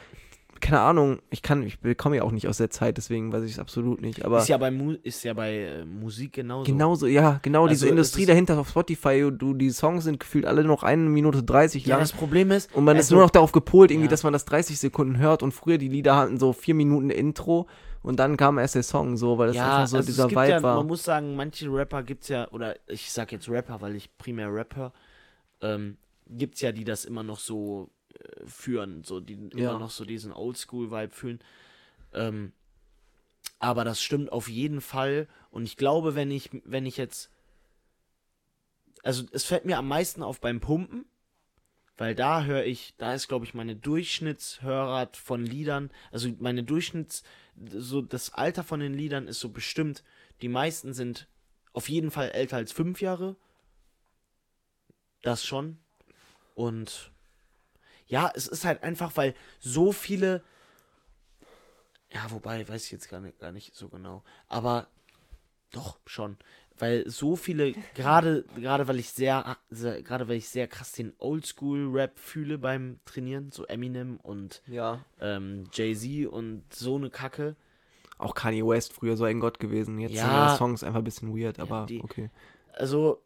[0.60, 3.54] keine Ahnung, ich kann, ich komme ja auch nicht aus der Zeit, deswegen weiß ich
[3.54, 4.24] es absolut nicht.
[4.26, 6.72] Aber ist ja bei, Mu ist ja bei äh, Musik genauso.
[6.72, 10.19] genauso, ja, genau, diese Also es Industrie ist- dahinter auf Spotify, du, die Songs sind
[10.19, 12.02] gefühlt alle noch eine Minute 30 Ja, lang.
[12.04, 14.12] das Problem ist, und man ist also- nur noch darauf gepolt, irgendwie, Ja.
[14.12, 17.67] dass man das 30 Sekunden hört und früher die Lieder hatten so vier Minuten Intro
[18.02, 20.48] und dann kam erst der Song, so, weil das ja, einfach so also dieser Vibe
[20.50, 20.76] ja, war.
[20.78, 24.54] man muss sagen, manche Rapper gibt's ja, oder ich sag jetzt Rapper, weil ich primär
[24.54, 24.93] Rapper,
[25.62, 27.89] ähm, gibt's ja, die das immer noch so
[28.45, 29.71] führen, so die Ja.
[29.71, 31.39] immer noch so diesen Oldschool-Vibe fühlen.
[32.13, 32.53] Ähm,
[33.60, 35.27] aber das stimmt auf jeden Fall.
[35.51, 37.29] Und ich glaube, wenn ich, wenn ich jetzt,
[39.03, 41.05] also es fällt mir am meisten auf beim Pumpen,
[41.97, 47.23] weil da höre ich, da ist glaube ich meine Durchschnittshörart von Liedern, also meine Durchschnitts,
[47.71, 50.03] so das Alter von den Liedern ist so bestimmt.
[50.41, 51.27] Die meisten sind
[51.73, 53.36] auf jeden Fall älter als fünf Jahre.
[55.21, 55.77] Das schon.
[56.55, 57.12] Und
[58.10, 60.43] ja, es ist halt einfach, weil so viele.
[62.12, 64.24] Ja, wobei, weiß ich jetzt gar nicht, gar nicht so genau.
[64.48, 64.88] Aber
[65.72, 66.38] doch, schon.
[66.80, 71.13] Weil so viele, gerade, gerade weil ich sehr, sehr gerade weil ich sehr krass den
[71.19, 75.04] Oldschool-Rap fühle beim Trainieren, so Eminem und Ja.
[75.19, 77.56] ähm, Jay-Z und so eine Kacke.
[78.17, 80.00] Auch Kanye West früher so ein Gott gewesen.
[80.00, 80.52] Jetzt sind Ja.
[80.54, 82.30] die Songs einfach ein bisschen weird, aber die- okay.
[82.74, 83.22] Also,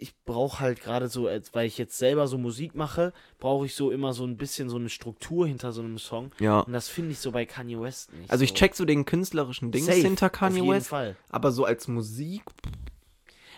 [0.00, 3.90] ich brauche halt gerade so, weil ich jetzt selber so Musik mache, brauche ich so
[3.90, 6.32] immer so ein bisschen so eine Struktur hinter so einem Song.
[6.40, 6.60] Ja.
[6.60, 8.30] Und das finde ich so bei Kanye West nicht.
[8.30, 8.56] Also ich so.
[8.56, 11.16] check so den künstlerischen Dings Safe, hinter auf Kanye jeden West, Fall.
[11.28, 12.42] aber so als Musik,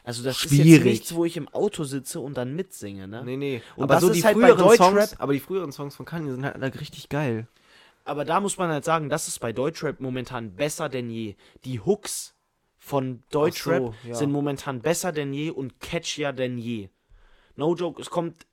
[0.05, 0.85] Also das ist jetzt Schwierig.
[0.85, 3.23] nichts, wo ich im Auto sitze und dann mitsinge, ne?
[3.25, 3.63] nee, nee.
[3.77, 6.57] Und aber so die halt früheren Songs, aber die früheren Songs von Kanye sind halt
[6.57, 7.47] alle richtig geil.
[8.05, 11.37] Aber da muss man halt sagen, das ist bei Deutschrap momentan besser denn je.
[11.65, 12.35] Die Hooks
[12.85, 14.15] von Deutschrap ja.
[14.17, 16.89] sind momentan besser denn je und catchier denn je.
[17.55, 18.45] No joke, es kommt,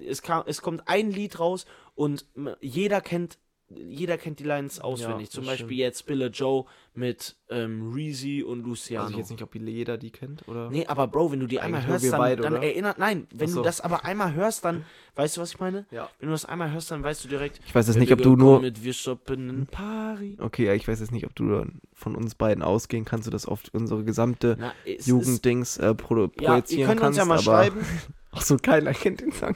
[0.00, 2.24] es, kam, es kommt ein Lied raus und
[2.62, 3.38] jeder kennt,
[3.72, 5.30] jeder kennt die Lines auswendig.
[5.30, 5.78] Zum das Beispiel stimmt.
[5.78, 9.04] jetzt Billa Joe mit ähm, Reezy und Luciano.
[9.04, 10.70] Weiß ich jetzt nicht, ob jeder die kennt oder.
[10.70, 12.98] Nee, aber Bro, wenn du die einmal hörst, dann, beide, dann erinnert.
[12.98, 13.58] Nein, wenn so.
[13.60, 14.84] du das aber einmal hörst, dann.
[15.14, 15.86] Weißt du, was ich meine?
[15.90, 16.08] Ja.
[16.18, 17.60] Wenn du das einmal hörst, dann weißt du direkt.
[17.64, 18.60] Ich weiß jetzt nicht, ob du nur.
[18.60, 20.38] Mit wir shoppen in Paris.
[20.40, 23.46] Okay, ja, ich weiß jetzt nicht, ob du von uns beiden ausgehen kannst, du das
[23.46, 27.18] auf unsere gesamte Jugenddings äh, produ Ja, projizieren ihr könnt kannst.
[27.20, 27.84] uns ja mal schreiben.
[28.32, 29.54] Ach so, keiner kennt den Song.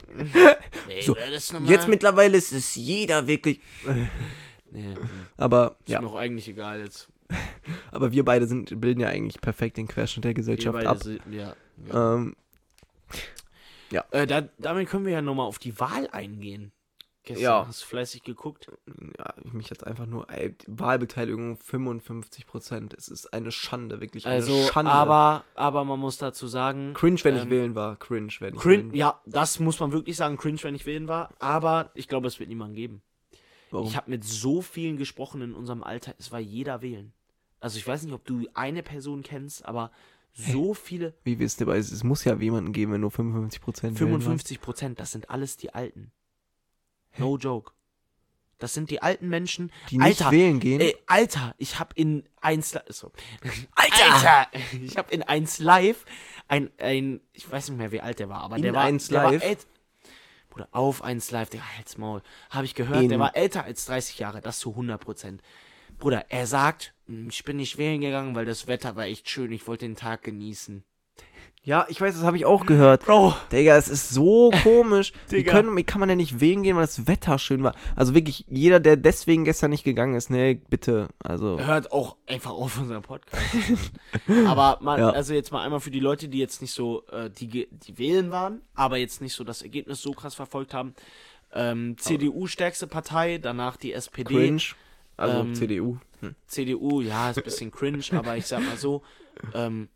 [0.88, 1.16] Nee, So.
[1.16, 3.60] Jetzt mittlerweile ist es jeder wirklich.
[4.76, 4.92] Nee,
[5.36, 7.08] Aber ist ja, mir auch eigentlich egal jetzt.
[7.92, 11.00] aber wir beide sind bilden ja eigentlich perfekt den Querschnitt der Wir Gesellschaft beide ab.
[11.00, 11.54] sind- ja,
[11.88, 12.14] ja.
[12.14, 12.34] Ähm,
[14.10, 16.72] Äh, da, damit können wir ja nochmal auf die Wahl eingehen.
[17.26, 17.66] Gestern Ja.
[17.66, 18.70] hast du fleißig geguckt.
[19.18, 22.92] ja, ich mich jetzt einfach nur ey, Wahlbeteiligung 55 Prozent.
[22.94, 24.92] Es ist eine Schande, wirklich eine Also, Schande.
[24.92, 26.92] aber, aber man muss dazu sagen.
[26.94, 27.96] cringe, wenn ich ähm, wählen war.
[27.96, 28.94] Cringe, wenn ich Cringe, wählen.
[28.94, 31.30] ja, das muss man wirklich sagen, cringe, wenn ich wählen war.
[31.38, 33.02] Aber ich glaube, es wird niemanden geben.
[33.70, 33.86] Warum?
[33.86, 37.12] Ich habe mit so vielen gesprochen in unserem Alter, es war jeder wählen.
[37.60, 39.90] Also ich weiß nicht, ob du eine Person kennst, aber
[40.34, 44.60] so viele, Wie wisst ihr, es muss ja jemanden geben, wenn nur 55 Prozent 55
[44.60, 46.10] Prozent, das sind alles die Alten.
[47.18, 47.72] No joke.
[48.58, 49.70] Das sind die alten Menschen.
[49.90, 50.80] die nicht Alter, wählen gehen.
[50.80, 53.12] Ey, Alter, ich habe in 1 Li- so.
[53.74, 54.46] Alter!
[54.82, 56.04] Ich habe in 1 Live
[56.48, 59.08] ein, ein, ich weiß nicht mehr, wie alt der war, aber In der war 1
[59.08, 59.42] der war Live?
[59.44, 59.66] ält-
[60.50, 62.22] Bruder, auf 1 Live, der halt's Maul.
[62.50, 65.42] Habe ich gehört, In- der war älter als 30 Jahre, das zu 100 Prozent.
[65.98, 69.50] Bruder, er sagt, "Hm, ich bin nicht wählen gegangen, weil das Wetter war echt schön,
[69.52, 70.84] ich wollte den Tag genießen.
[71.64, 73.06] Ja, ich weiß, das habe ich auch gehört.
[73.06, 75.12] Bro, Digga, es ist so komisch.
[75.30, 77.74] Wie, können, wie kann man denn nicht wählen gehen, weil das Wetter schön war?
[77.96, 81.08] Also wirklich, jeder, der deswegen gestern nicht gegangen ist, ne, bitte.
[81.20, 83.42] Also, hört auch einfach auf unseren Podcast.
[84.46, 85.10] aber mal, Ja.
[85.10, 88.30] also jetzt mal einmal für die Leute, die jetzt nicht so, äh, die, die wählen
[88.30, 90.94] waren, aber jetzt nicht so das Ergebnis so krass verfolgt haben.
[91.54, 94.62] Ähm, CDU stärkste Partei, danach die SPD, cringe.
[95.16, 95.96] Also ähm, CDU.
[96.20, 96.34] Hm.
[96.46, 99.02] CDU, ja, ist ein bisschen cringe, aber ich sag mal so,
[99.54, 99.88] ähm,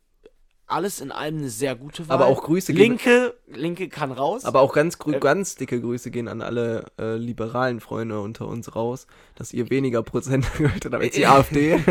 [0.68, 2.14] alles in allem eine sehr gute Wahl.
[2.16, 4.44] Aber auch Grüße gehen- Linke, Linke kann raus.
[4.44, 8.74] Aber auch ganz, Äh, ganz dicke Grüße gehen an alle äh, liberalen Freunde unter uns
[8.76, 11.80] raus, dass ihr weniger Prozent gehört habt als die AfD.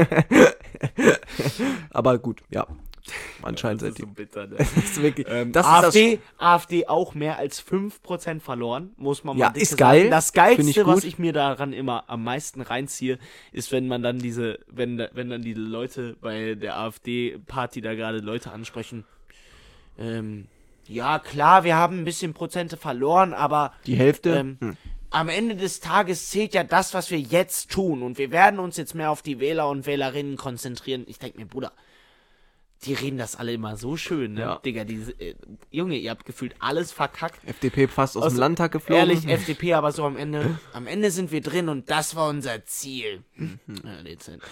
[1.92, 2.68] Aber gut, ja.
[3.42, 4.06] Anscheinend das seid ist ihr.
[4.08, 4.56] so bitter, ne?
[4.58, 5.28] Das ist wirklich.
[5.30, 9.58] Ähm, das ist das AfD, AfD auch mehr als 5% verloren, muss man Ja, mal
[9.58, 10.10] ist geil.
[10.10, 10.12] Sagen.
[10.12, 13.20] Das Find ich Geilste, was ich mir daran immer am meisten reinziehe,
[13.52, 18.20] ist, wenn man dann diese, wenn, wenn dann die Leute bei der AfD-Party da gerade
[18.20, 19.06] Leute ansprechen.
[19.98, 20.48] Ähm,
[20.88, 24.30] ja, klar, wir haben ein bisschen Prozente verloren, aber die Hälfte.
[24.32, 24.78] ähm, hm.
[25.10, 28.04] am Ende des Tages zählt ja das, was wir jetzt tun.
[28.04, 31.04] Und wir werden uns jetzt mehr auf die Wähler und Wählerinnen konzentrieren.
[31.08, 31.74] Ich denke mir, Bruder,
[32.84, 34.42] die reden das alle immer so schön, ne?
[34.42, 34.56] Ja.
[34.60, 35.36] Digga, diese, äh,
[35.72, 37.40] Junge, ihr habt gefühlt alles verkackt.
[37.48, 39.00] FDP fast aus Also, dem Landtag geflogen.
[39.00, 42.66] Ehrlich, FDP, aber so am Ende, am Ende sind wir drin und das war unser
[42.66, 43.24] Ziel.
[43.84, 44.44] Ja, dezent.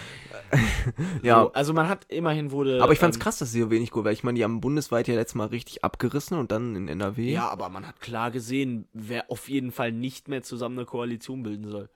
[1.22, 1.42] ja.
[1.42, 2.82] So, also man hat immerhin wurde.
[2.82, 4.60] Aber ich fand's ähm, krass, dass sie so wenig gut, weil ich meine, die haben
[4.60, 7.30] bundesweit ja letztes Mal richtig abgerissen und dann in NRW.
[7.32, 11.42] Ja, aber man hat klar gesehen, wer auf jeden Fall nicht mehr zusammen eine Koalition
[11.42, 11.88] bilden soll.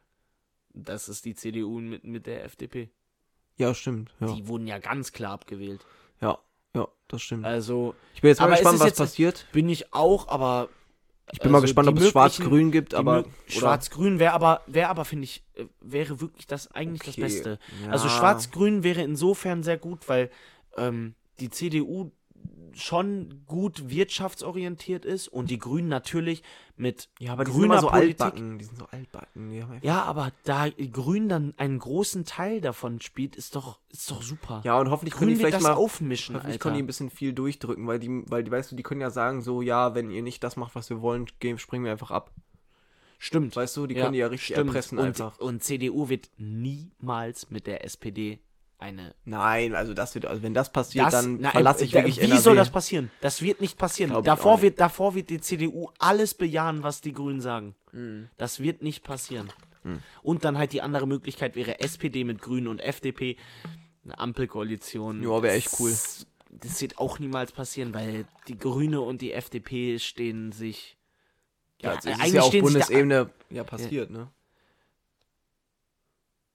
[0.72, 2.90] Das ist die CDU mit, mit der FDP.
[3.56, 4.14] Ja, stimmt.
[4.20, 5.84] Ja, Die wurden ja ganz klar abgewählt.
[6.20, 6.38] Ja,
[6.74, 7.44] ja das stimmt.
[7.44, 9.46] Also Ich bin jetzt mal gespannt, was jetzt- passiert.
[9.52, 10.68] bin ich auch, aber.
[11.32, 13.24] Ich bin mal also gespannt, die ob es schwarz-grün gibt, aber.
[13.46, 17.58] Schwarz-Grün wäre aber, wäre aber, finde ich, äh, wäre wirklich das eigentlich Okay, das Beste.
[17.84, 17.90] ja.
[17.92, 20.30] Also Schwarz-Grün wäre insofern sehr gut, weil
[20.76, 22.10] ähm, die CDU
[22.74, 26.42] schon gut wirtschaftsorientiert ist und die Grünen natürlich
[26.76, 28.20] mit Ja, aber die sind grüner immer so Politik.
[28.20, 28.58] altbacken.
[28.58, 29.50] Die sind so altbacken.
[29.50, 34.22] Die Ja, aber da Grün dann einen großen Teil davon spielt, ist doch, ist doch
[34.22, 34.60] super.
[34.64, 35.74] ja, und hoffentlich können die vielleicht das mal.
[35.74, 36.62] aufmischen, Hoffentlich Alter.
[36.62, 39.10] können die ein bisschen viel durchdrücken, weil die, weil die, weißt du, die können ja
[39.10, 42.30] sagen, so, ja, wenn ihr nicht das macht, was wir wollen, springen wir einfach ab.
[43.18, 43.54] Stimmt.
[43.54, 44.68] Weißt du, die Ja, können die ja richtig stimmt.
[44.68, 45.38] erpressen und, einfach.
[45.40, 48.38] Und CDU wird niemals mit der SPD
[48.80, 49.14] eine.
[49.24, 52.24] Nein, also das wird, also wenn das passiert, Das, dann na, verlasse ich wirklich Wie
[52.24, 52.40] NRW.
[52.40, 53.10] soll das passieren?
[53.20, 54.10] Das wird nicht passieren.
[54.10, 57.74] Glaub Davor wird, davor wird die CDU alles bejahen, was die Grünen sagen.
[57.92, 58.28] Mhm.
[58.36, 59.52] Das wird nicht passieren.
[60.22, 63.36] Und dann halt die andere Möglichkeit wäre SPD mit Grünen und FDP.
[64.04, 65.22] Eine Ampelkoalition.
[65.22, 65.90] Ja, wär echt cool.
[65.90, 70.98] Das, das wird auch niemals passieren, weil die Grüne und die FDP stehen sich.
[71.80, 74.28] Ja, also es ist eigentlich ja auf sich da- Bundesebene ja passiert, ne?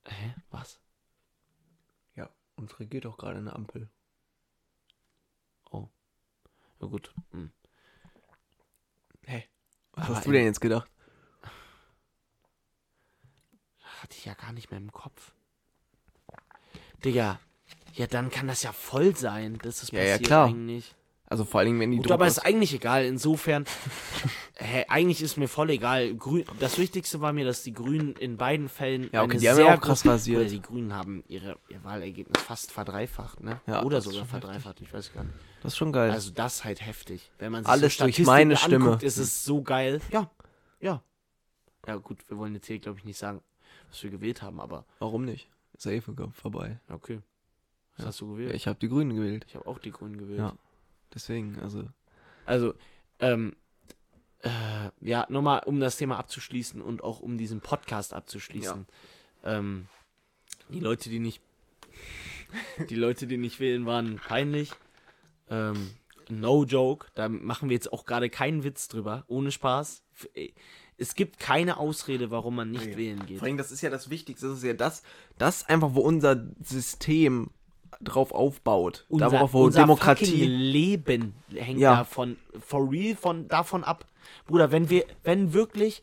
[0.07, 0.36] Hä?
[0.51, 0.80] Was?
[2.56, 3.89] Ja, uns regiert doch gerade eine Ampel.
[5.72, 5.88] Oh.
[6.82, 7.14] Ja, gut.
[7.32, 7.51] Hm.
[9.26, 9.47] Hä?
[9.93, 10.89] Was hast du denn jetzt gedacht?
[14.01, 15.34] Hatte ich ja gar nicht mehr im Kopf.
[17.03, 17.39] Digga.
[17.93, 20.47] Ja, dann kann das ja voll sein, dass es Ja, ja, passiert klar.
[20.47, 20.95] eigentlich.
[21.28, 23.03] Also vor allen Dingen, wenn die Gut, aber aus- ist eigentlich egal.
[23.05, 23.65] Insofern,
[24.57, 26.13] hä, eigentlich ist mir voll egal.
[26.15, 29.49] Grün, das Wichtigste war mir, dass die Grünen in beiden Fällen Ja, okay, eine die
[29.49, 30.41] haben sehr ja auch krass rasiert.
[30.41, 33.59] Oder die Grünen haben ihre, ihr Wahlergebnis fast verdreifacht, ne?
[33.65, 35.36] Ja, oder sogar verdreifacht, ich weiß gar nicht.
[35.63, 36.11] das ist schon geil.
[36.11, 37.32] Also das ist halt heftig.
[37.39, 38.97] Wenn man sich Alles so durch meine anguckt, Stimme.
[39.01, 40.01] ist es so geil.
[40.11, 40.30] Ja,
[40.80, 41.01] ja.
[41.88, 43.41] Ja gut, wir wollen jetzt hier, glaube ich, nicht sagen,
[43.89, 45.49] was wir gewählt haben, aber Warum nicht?
[45.78, 46.01] Safe
[46.34, 46.80] vorbei.
[46.88, 47.19] ja, okay.
[47.97, 48.07] Was Ja.
[48.09, 48.53] hast du gewählt?
[48.53, 49.45] ich habe die Grünen gewählt.
[49.47, 50.39] Ich habe auch die Grünen gewählt.
[50.39, 50.53] Ja.
[51.16, 51.86] Deswegen, also.
[52.45, 52.74] Also,
[53.20, 53.55] ähm,
[54.41, 54.49] äh,
[55.01, 58.86] ja, nochmal, um das Thema abzuschließen und auch um diesen Podcast abzuschließen.
[59.43, 59.88] Ähm,
[60.70, 61.41] die Leute, die nicht,
[62.89, 64.72] die Leute, die nicht wählen, waren peinlich.
[65.49, 65.91] Ähm,
[66.30, 70.03] no joke, da machen wir jetzt auch gerade keinen Witz drüber, ohne Spaß.
[70.34, 70.49] Äh,
[70.97, 72.97] Es gibt keine Ausrede, warum man nicht Nee.
[72.97, 73.39] wählen geht.
[73.39, 74.47] Vor allem, das ist ja das Wichtigste.
[74.47, 75.03] Das ist ja das,
[75.38, 77.49] das einfach, wo unser System
[78.02, 79.06] drauf aufbaut.
[79.10, 80.46] Unser, da, wo unser Demokratie.
[80.46, 81.98] Leben hängt Ja.
[81.98, 84.06] davon, for real, von, davon ab.
[84.48, 86.02] Bruder, wenn wir, wenn wirklich,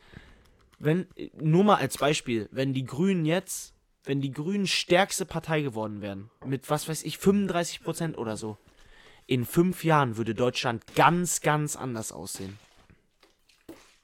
[0.78, 3.74] wenn, nur mal als Beispiel, wenn die Grünen jetzt,
[4.04, 8.58] wenn die Grünen stärkste Partei geworden wären, mit was weiß ich, 35 Prozent oder so,
[9.26, 12.58] in fünf Jahren würde Deutschland ganz, ganz anders aussehen.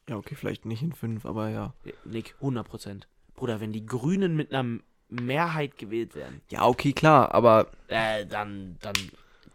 [0.08, 1.74] Ja, okay, vielleicht nicht in fünf, aber ja.
[2.04, 3.08] Nick, 100 Prozent.
[3.34, 8.76] Bruder, wenn die Grünen mit einer Mehrheit gewählt werden, Ja, okay, klar, aber äh, dann,
[8.80, 8.94] dann,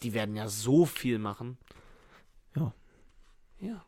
[0.01, 1.57] die werden ja so viel machen.
[2.55, 2.73] Ja.
[3.59, 3.85] Ja.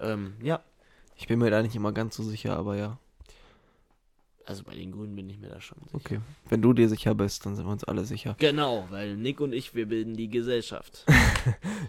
[0.00, 0.60] Ähm, ja.
[1.16, 2.98] ich bin mir da nicht immer ganz so sicher, aber ja.
[4.46, 5.96] Also bei den Grünen bin ich mir da schon sicher.
[5.96, 6.20] Okay.
[6.48, 8.36] Wenn du dir sicher bist, dann sind wir uns alle sicher.
[8.38, 11.04] Genau, weil Nick und ich, wir bilden die Gesellschaft.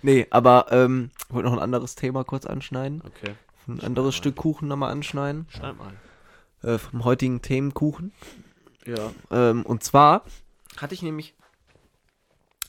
[0.01, 3.01] Nee, aber ähm, ich wollte noch ein anderes Thema kurz anschneiden.
[3.05, 3.35] Okay.
[3.67, 5.47] Ein anderes Stück Kuchen nochmal anschneiden.
[5.49, 5.93] Schreib mal.
[6.61, 8.11] Äh, vom heutigen Themenkuchen.
[8.85, 9.11] Ja.
[9.31, 10.23] Ähm, und zwar
[10.77, 11.33] hatte ich nämlich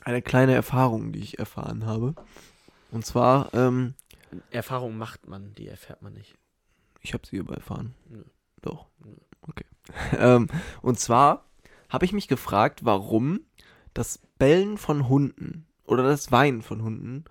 [0.04, 2.14] eine kleine Erfahrung, die ich erfahren habe.
[2.90, 3.94] Und zwar, ähm,
[4.50, 6.34] Erfahrung macht man, die erfährt man nicht.
[7.00, 7.94] ich habe sie aber erfahren.
[8.08, 8.22] Nö.
[8.62, 8.86] Doch.
[9.04, 9.12] Nö.
[9.42, 9.64] Okay.
[10.18, 10.48] ähm,
[10.82, 11.44] und zwar
[11.88, 13.40] habe ich mich gefragt, warum
[13.94, 17.24] das Bellen von Hunden oder das Weinen von Hunden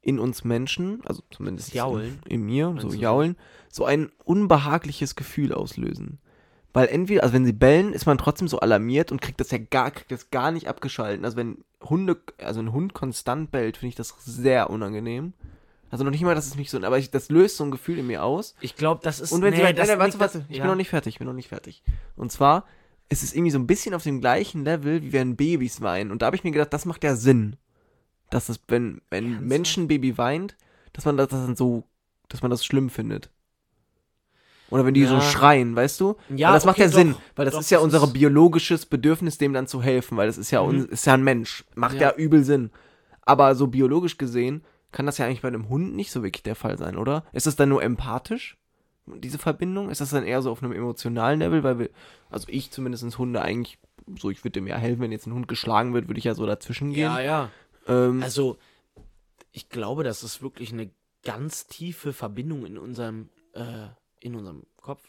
[0.00, 2.20] in uns Menschen, also zumindest Jaulen?
[2.26, 2.92] in, in mir, so?
[2.92, 3.36] Jaulen,
[3.68, 6.18] so ein unbehagliches Gefühl auslösen.
[6.72, 9.58] Weil entweder, also wenn sie bellen, ist man trotzdem so alarmiert und kriegt das ja
[9.58, 11.24] gar, kriegt das gar nicht abgeschalten.
[11.24, 15.34] Also wenn Hunde, also ein Hund konstant bellt, finde ich das sehr unangenehm.
[15.90, 17.98] Also noch nicht mal, dass es mich so, aber ich, das löst so ein Gefühl
[17.98, 18.54] in mir aus.
[18.62, 19.30] Ich glaube, das ist.
[19.30, 20.62] Und wenn sie halt, das nein, warte, warte, ich ja.
[20.62, 21.82] bin noch nicht fertig, ich bin noch nicht fertig.
[22.16, 22.64] Und zwar
[23.10, 26.10] ist es irgendwie so ein bisschen auf dem gleichen Level, wie wenn Babys weinen.
[26.10, 27.56] Und da habe ich mir gedacht, das macht ja Sinn.
[28.30, 29.48] Dass es, wenn, wenn Ernsthaft?
[29.48, 30.56] Menschen Baby weint,
[30.94, 31.84] dass man das, das dann so,
[32.30, 33.28] dass man das schlimm findet.
[34.72, 35.20] Oder wenn die so Ja.
[35.20, 36.16] schreien, weißt du?
[36.34, 38.86] Ja, weil das macht okay, ja Sinn, doch, weil das doch, ist ja unser biologisches
[38.86, 40.86] Bedürfnis, dem dann zu helfen, weil das ist ja, Mhm.
[40.90, 41.64] ist ja ein Mensch.
[41.74, 42.10] Macht ja.
[42.10, 42.14] Ja.
[42.16, 42.70] übel Sinn.
[43.20, 46.56] Aber so biologisch gesehen kann das ja eigentlich bei einem Hund nicht so wirklich der
[46.56, 47.24] Fall sein, oder?
[47.32, 48.56] Ist das dann nur empathisch,
[49.06, 49.90] diese Verbindung?
[49.90, 51.62] Ist das dann eher so auf einem emotionalen Level?
[51.62, 51.90] Weil wir,
[52.30, 53.78] also ich zumindest Hunde eigentlich,
[54.18, 56.34] so ich würde dem ja helfen, wenn jetzt ein Hund geschlagen wird, würde ich ja
[56.34, 57.02] so dazwischen gehen.
[57.10, 57.50] Ja, ja.
[57.86, 58.56] Ähm, Also,
[59.50, 60.90] ich glaube, das ist wirklich eine
[61.24, 63.88] ganz tiefe Verbindung in unserem, äh,
[64.24, 65.02] in unserem Kopf.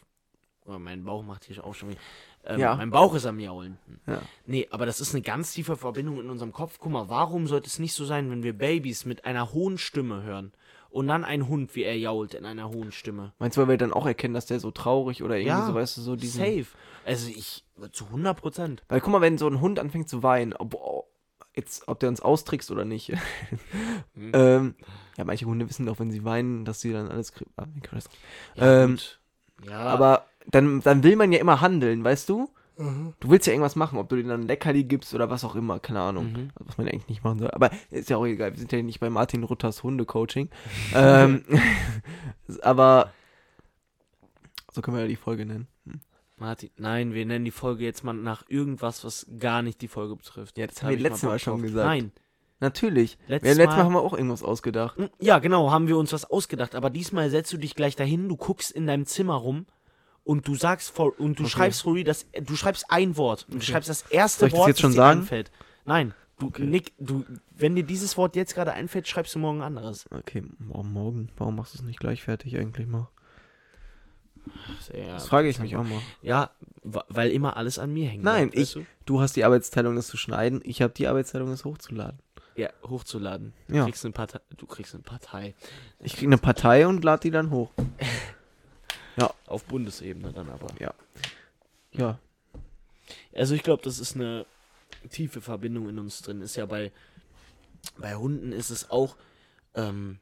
[0.66, 1.99] Oh, mein Bauch macht hier auch schon wieder.
[2.45, 2.76] Ähm, Ja.
[2.76, 3.78] Mein Bauch ist am Jaulen.
[4.07, 4.22] Ja.
[4.45, 6.78] Nee, aber das ist eine ganz tiefe Verbindung in unserem Kopf.
[6.80, 10.24] Guck mal, warum sollte es nicht so sein, wenn wir Babys mit einer hohen Stimme
[10.24, 10.53] hören
[10.89, 13.34] und dann ein Hund, wie er jault in einer hohen Stimme?
[13.39, 15.74] meinst du, weil wir dann auch erkennen, dass der so traurig oder irgendwie Ja, so,
[15.74, 16.39] weißt du, so diesen...
[16.39, 16.68] Safe.
[17.05, 18.84] Also ich, zu 100 Prozent.
[18.88, 20.76] Weil guck mal, wenn so ein Hund anfängt zu weinen, ob,
[21.56, 23.14] jetzt, ob der uns austrickst oder nicht.
[24.16, 24.32] Mhm.
[24.34, 24.76] ähm,
[25.18, 27.51] ja, manche Hunde wissen doch, wenn sie weinen, dass sie dann alles kriegen.
[27.58, 27.66] Ah,
[28.56, 28.97] Ja, Ähm,
[29.68, 32.49] ja, Aber dann, dann will man ja immer handeln, weißt du?
[32.78, 33.14] Mhm.
[33.20, 35.56] Du willst ja irgendwas machen, ob du denen dann ein Leckerli gibst oder was auch
[35.56, 36.32] immer, keine Ahnung.
[36.32, 36.49] Mhm.
[36.56, 37.51] Was man eigentlich nicht machen soll.
[37.51, 40.49] Aber ist ja auch egal, wir sind ja nicht bei Martin Rutters Hundecoaching.
[40.95, 41.45] ähm,
[42.62, 43.12] aber
[44.72, 45.68] So können wir ja die Folge nennen.
[46.38, 50.15] Martin, nein, wir nennen die Folge jetzt mal nach irgendwas, was gar nicht die Folge
[50.15, 50.57] betrifft.
[50.57, 51.88] Ja, das Da haben wir letztes Mal Bock schon gesagt.
[51.88, 52.11] Nein.
[52.59, 53.17] Natürlich.
[53.27, 54.97] Letztes ja, letztes Mal Mal- haben wir auch irgendwas ausgedacht.
[55.19, 56.75] Ja, genau, haben wir uns was ausgedacht.
[56.75, 59.65] Aber diesmal setzt du dich gleich dahin, du guckst in deinem Zimmer rum
[60.23, 61.51] und du sagst vor, und du Okay.
[61.51, 63.43] schreibst real das, du schreibst ein Wort.
[63.45, 63.65] Und du Okay.
[63.71, 65.19] schreibst das erste Soll ich das Wort, jetzt schon dir sagen?
[65.21, 65.51] einfällt.
[65.86, 66.63] Nein, du, Okay.
[66.65, 67.25] Nick, du,
[67.55, 70.05] wenn dir dieses Wort jetzt gerade einfällt, schreibst du morgen anderes.
[70.11, 71.29] Okay, warum morgen?
[71.38, 73.09] Warum machst du es nicht gleich fertig eigentlich mal?
[74.82, 76.02] Sehr Das frage ich mich auch mal.
[76.22, 76.52] Ja,
[76.84, 78.24] weil immer alles an mir hängt.
[78.24, 78.86] Nein, ich- Du?
[79.06, 80.62] Du hast die Arbeitsteilung, das zu schneiden.
[80.64, 82.20] Ich habe die Arbeitsteilung, das hochzuladen.
[82.56, 83.54] Ja, hochzuladen.
[83.68, 83.84] Du Ja.
[83.86, 84.39] kriegst eine Partei.
[84.58, 85.56] Du kriegst eine Partei.
[86.00, 87.72] Ich kriege eine Partei und lade die dann hoch.
[89.48, 90.68] Auf Bundesebene dann aber.
[90.80, 92.18] Ja.
[93.36, 94.46] Also ich glaube, das ist eine
[95.12, 96.41] tiefe Verbindung in uns drin.
[96.41, 96.91] Ist ja bei,
[97.98, 99.16] bei Hunden ist es auch,
[99.76, 100.18] ähm,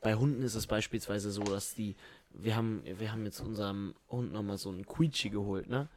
[0.00, 1.96] bei Hunden ist es beispielsweise so, dass die,
[2.38, 5.88] wir haben, wir haben jetzt unserem Hund nochmal so einen Quietschi geholt, ne?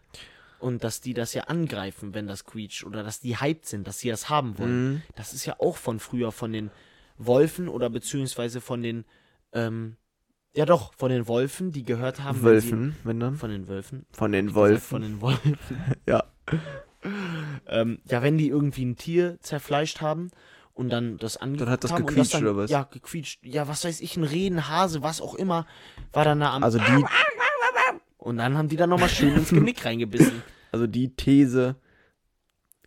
[0.59, 3.99] Und dass die das ja angreifen, wenn das quietscht, oder dass die hyped sind, dass
[3.99, 4.91] sie das haben wollen.
[4.93, 5.01] Mhm.
[5.15, 6.69] Das ist ja auch von früher von den
[7.17, 9.05] Wolfen oder beziehungsweise von den,
[9.53, 9.95] ähm,
[10.55, 12.43] ja doch, von den Wolfen, die gehört haben.
[12.43, 13.35] wenn sie- Wölfen, wenn dann.
[13.37, 14.05] Von den Wölfen.
[14.11, 14.81] Von den Gesagt, Wolfen.
[14.81, 15.57] Von den Wolfen.
[16.07, 16.23] Ja.
[17.67, 20.29] ähm, ja, wenn die irgendwie ein Tier zerfleischt haben
[20.73, 22.71] und dann das angeguckt Dann hat das haben und gequietscht, dann, oder was?
[22.71, 23.39] Ja, gequietscht.
[23.43, 25.65] Ja, was weiß ich, ein Reh, ein Hase, was auch immer,
[26.13, 26.63] war dann da am...
[26.63, 27.05] Also die,
[28.17, 30.43] und dann haben die dann nochmal schön ins Genick reingebissen.
[30.71, 31.75] also die These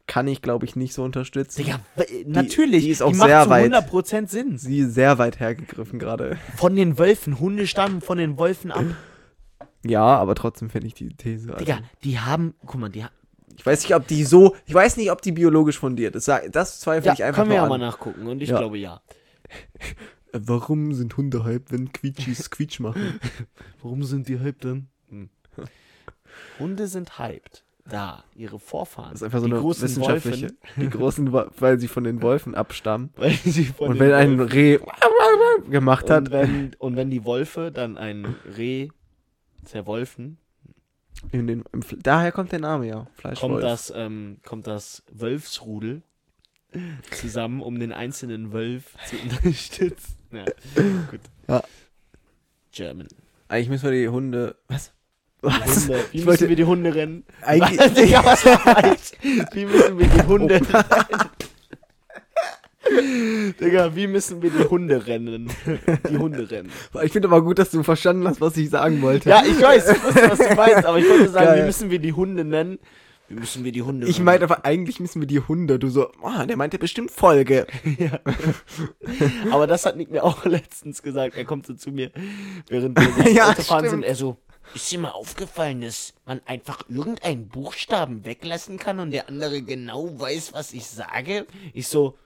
[0.06, 1.64] kann ich, glaube ich, nicht so unterstützen.
[1.64, 1.80] Digga,
[2.26, 3.72] natürlich, die ist auch macht sehr zu weit.
[3.72, 4.58] 100% Sinn.
[4.58, 6.38] Sie ist sehr weit hergegriffen gerade.
[6.56, 8.84] Von den Wölfen, Hunde stammen von den Wölfen ab.
[9.84, 11.52] Ja, aber trotzdem finde ich die These.
[11.52, 13.14] Also, Digga, die haben, guck mal, die haben...
[13.56, 16.28] ich weiß nicht, ob die so, ich weiß nicht, ob die biologisch fundiert ist.
[16.28, 17.80] Das zweifle Ja, ich einfach können wir ja mal an.
[17.80, 18.58] nachgucken und ich Ja.
[18.58, 19.00] glaube ja.
[20.32, 23.20] Äh, Warum sind Hunde hype, wenn Quietschis Quietsch machen?
[23.82, 24.88] Warum sind die hyped denn?
[25.08, 25.28] Hm.
[26.58, 27.62] Hunde sind hyped.
[27.86, 29.10] Da, ihre Vorfahren.
[29.12, 30.46] Das ist einfach so die eine wissenschaftliche.
[30.48, 33.10] Wolfen, Die großen, weil sie von den Wolfen abstammen.
[33.16, 34.78] weil sie von Und den wenn ein Wolfen- Reh
[35.70, 38.88] gemacht hat, und wenn, und wenn die Wolfe dann ein Reh
[39.64, 40.38] zerwolfen,
[41.32, 43.06] in den, im, daher kommt der Name ja.
[43.14, 43.52] Fleischwolf.
[43.52, 46.02] kommt das, ähm, kommt das Wölfsrudel
[47.10, 50.16] zusammen, um den einzelnen Wolf zu unterstützen.
[50.32, 50.44] Ja,
[51.10, 51.20] gut.
[51.48, 51.62] Ja.
[52.72, 53.06] German.
[53.48, 54.56] Eigentlich müssen wir die Hunde.
[54.68, 54.92] Was?
[55.42, 55.86] Was?
[55.86, 57.24] Hunde, wie Ich müssen wollte- wir die Hunde rennen?
[57.42, 59.12] Eigentlich- Was, Digga, was?
[59.52, 60.76] Wie müssen wir die Hunde Oh.
[60.76, 61.30] rennen?
[63.60, 65.50] Digga, wie müssen wir die Hunde rennen?
[66.08, 66.70] Die Hunde rennen.
[67.02, 69.30] Ich finde aber gut, dass du verstanden hast, was ich sagen wollte.
[69.30, 71.62] Ja, ich weiß, ich wusste, was du meinst, aber ich wollte sagen, Geil.
[71.62, 72.78] wie müssen wir die Hunde nennen?
[73.28, 75.78] Wie müssen wir die Hunde Ich meinte aber, eigentlich müssen wir die Hunde.
[75.78, 77.66] Du so, oh, der meinte bestimmt Folge.
[77.98, 78.20] Ja.
[79.50, 81.36] Aber das hat Nick mir auch letztens gesagt.
[81.36, 82.10] Er kommt so zu mir,
[82.68, 84.04] während wir Ja, Autofahren sind.
[84.04, 84.36] Er so,
[84.74, 90.20] ist dir mal aufgefallen, dass man einfach irgendeinen Buchstaben weglassen kann und der andere genau
[90.20, 91.46] weiß, was ich sage?
[91.72, 92.18] Ich so,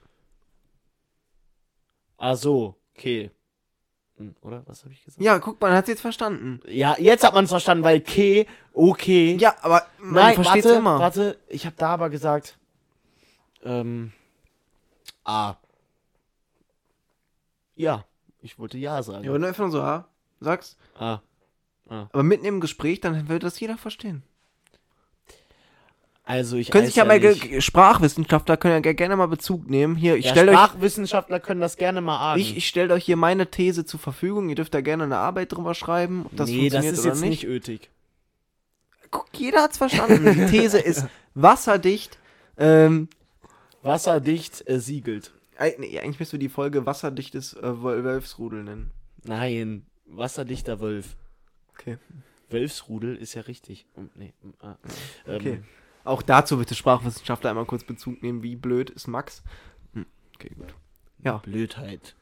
[2.19, 3.31] ah so, okay.
[4.17, 4.63] Hm, Oder?
[4.65, 5.23] Was habe ich gesagt?
[5.23, 6.59] Ja, guck, man hat jetzt verstanden.
[6.67, 9.37] Ja, jetzt hat man es verstanden, weil K, okay.
[9.39, 10.99] Ja, aber man Nein, versteht's warte, immer.
[10.99, 12.57] warte, ich habe da aber gesagt,
[13.63, 14.11] ähm,
[15.23, 15.55] A.
[17.75, 18.05] Ja,
[18.41, 19.23] ich wollte Ja sagen.
[19.23, 20.07] Ja, wenn du einfach nur so ah,
[20.41, 21.21] sagst, A.
[21.87, 24.23] aber mitten im Gespräch, dann wird das jeder verstehen.
[26.29, 27.19] Also ich Können sich ja mal
[27.59, 29.95] Sprachwissenschaftler können ja ge- gerne mal Bezug nehmen.
[29.95, 32.39] Hier, ich ja, stelle euch, Sprachwissenschaftler können das gerne mal ahnen.
[32.39, 34.47] ich, ich stelle euch hier meine These zur Verfügung.
[34.49, 37.09] Ihr dürft da gerne eine Arbeit drüber schreiben, ob das nee, das funktioniert ist oder
[37.09, 37.29] jetzt nicht.
[37.29, 37.89] nicht ötig.
[39.09, 40.31] Guck, jeder hat's verstanden.
[40.35, 42.19] Die These ist wasserdicht.
[42.59, 43.09] Ähm,
[43.81, 45.31] Wasserdicht äh, siegelt.
[45.79, 48.91] nee, eigentlich wir die Folge wasserdichtes äh, Wol- Wolfsrudel nennen.
[49.23, 51.15] Nein, wasserdichter Wolf.
[51.73, 51.97] Okay.
[52.51, 53.87] Wölfsrudel ist ja richtig.
[54.13, 54.75] Nee, ah,
[55.27, 55.59] ähm, Okay.
[56.03, 58.41] Auch dazu wird der Sprachwissenschaftler einmal kurz Bezug nehmen.
[58.43, 59.43] Wie blöd ist Max?
[59.93, 60.73] Hm, okay, gut.
[61.23, 61.37] Ja.
[61.37, 62.15] Blödheit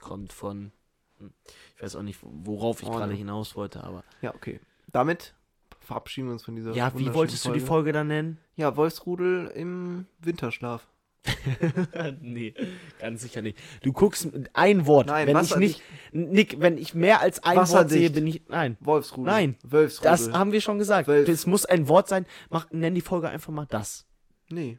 [0.00, 0.72] kommt von.
[1.18, 1.32] hm,
[1.76, 3.18] Ich weiß auch nicht, worauf ich Oh, gerade ne.
[3.18, 4.04] hinaus wollte, aber.
[4.22, 4.60] Ja, okay.
[4.92, 5.34] Damit
[5.80, 8.38] verabschieden wir uns von dieser Ja, wie wolltest du die Folge dann nennen?
[8.56, 10.86] Ja, Wolfsrudel im Winterschlaf.
[12.20, 12.54] nee,
[12.98, 13.58] ganz sicher nicht.
[13.82, 15.08] Du guckst ein Wort.
[15.08, 18.42] Nein, wenn ich nicht, Nick, wenn ich mehr als ein Wort sehe, bin ich.
[18.48, 19.24] Nein, Wolfsrudel.
[19.32, 20.10] Nein, Wolfsrudel.
[20.10, 21.08] das haben wir schon gesagt.
[21.08, 21.28] Wölf.
[21.28, 22.26] Es muss ein Wort sein.
[22.50, 24.06] Mach, nenn die Folge einfach mal das.
[24.48, 24.78] Nee.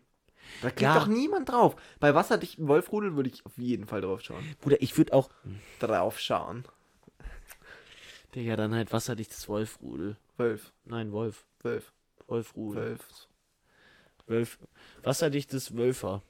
[0.62, 1.00] Da klickt Ja.
[1.00, 1.76] doch niemand drauf.
[2.00, 4.44] Bei wasserdichten Wolfrudel würde ich auf jeden Fall drauf schauen.
[4.62, 5.30] Bruder, ich würde auch.
[5.80, 6.64] Drauf schauen.
[8.34, 10.16] Digga, dann halt wasserdichtes Wolfrudel.
[10.38, 10.72] Wolf.
[10.86, 11.46] Nein, Wolf.
[11.64, 11.92] Wolf.
[12.28, 12.84] Wolfrudel.
[12.92, 13.28] Wolf.
[14.28, 14.60] Wölf.
[15.04, 16.22] Wasserdichtes Wölfer.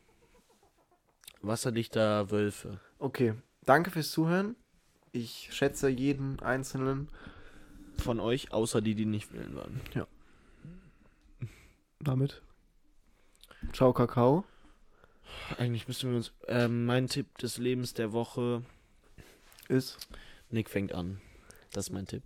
[1.42, 2.80] Wasserdichter Wölfe.
[3.00, 3.34] Okay.
[3.66, 4.56] Danke fürs Zuhören.
[5.12, 7.10] Ich schätze jeden einzelnen.
[7.98, 9.82] von euch, außer die, die nicht wählen waren.
[12.00, 12.42] Damit.
[13.74, 14.46] Ciao, Kakao.
[15.58, 16.32] Eigentlich müssten wir uns.
[16.48, 18.64] Ähm, mein Tipp des Lebens der Woche.
[19.68, 20.08] Ist.
[20.50, 21.20] Nick fängt an.
[21.74, 22.24] Das ist mein Tipp.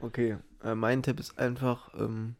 [0.00, 0.38] Okay.
[0.62, 2.36] Äh, mein Tipp ist einfach, ähm,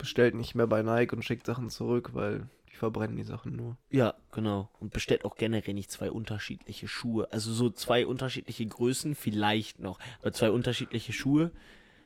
[0.00, 3.76] bestellt nicht mehr bei Nike und schickt Sachen zurück, weil die verbrennen die Sachen nur.
[3.90, 4.70] Ja, genau.
[4.80, 7.28] Und bestellt auch generell nicht zwei unterschiedliche Schuhe.
[7.30, 9.98] Also so zwei unterschiedliche Größen vielleicht noch.
[10.20, 11.52] Aber zwei unterschiedliche Schuhe.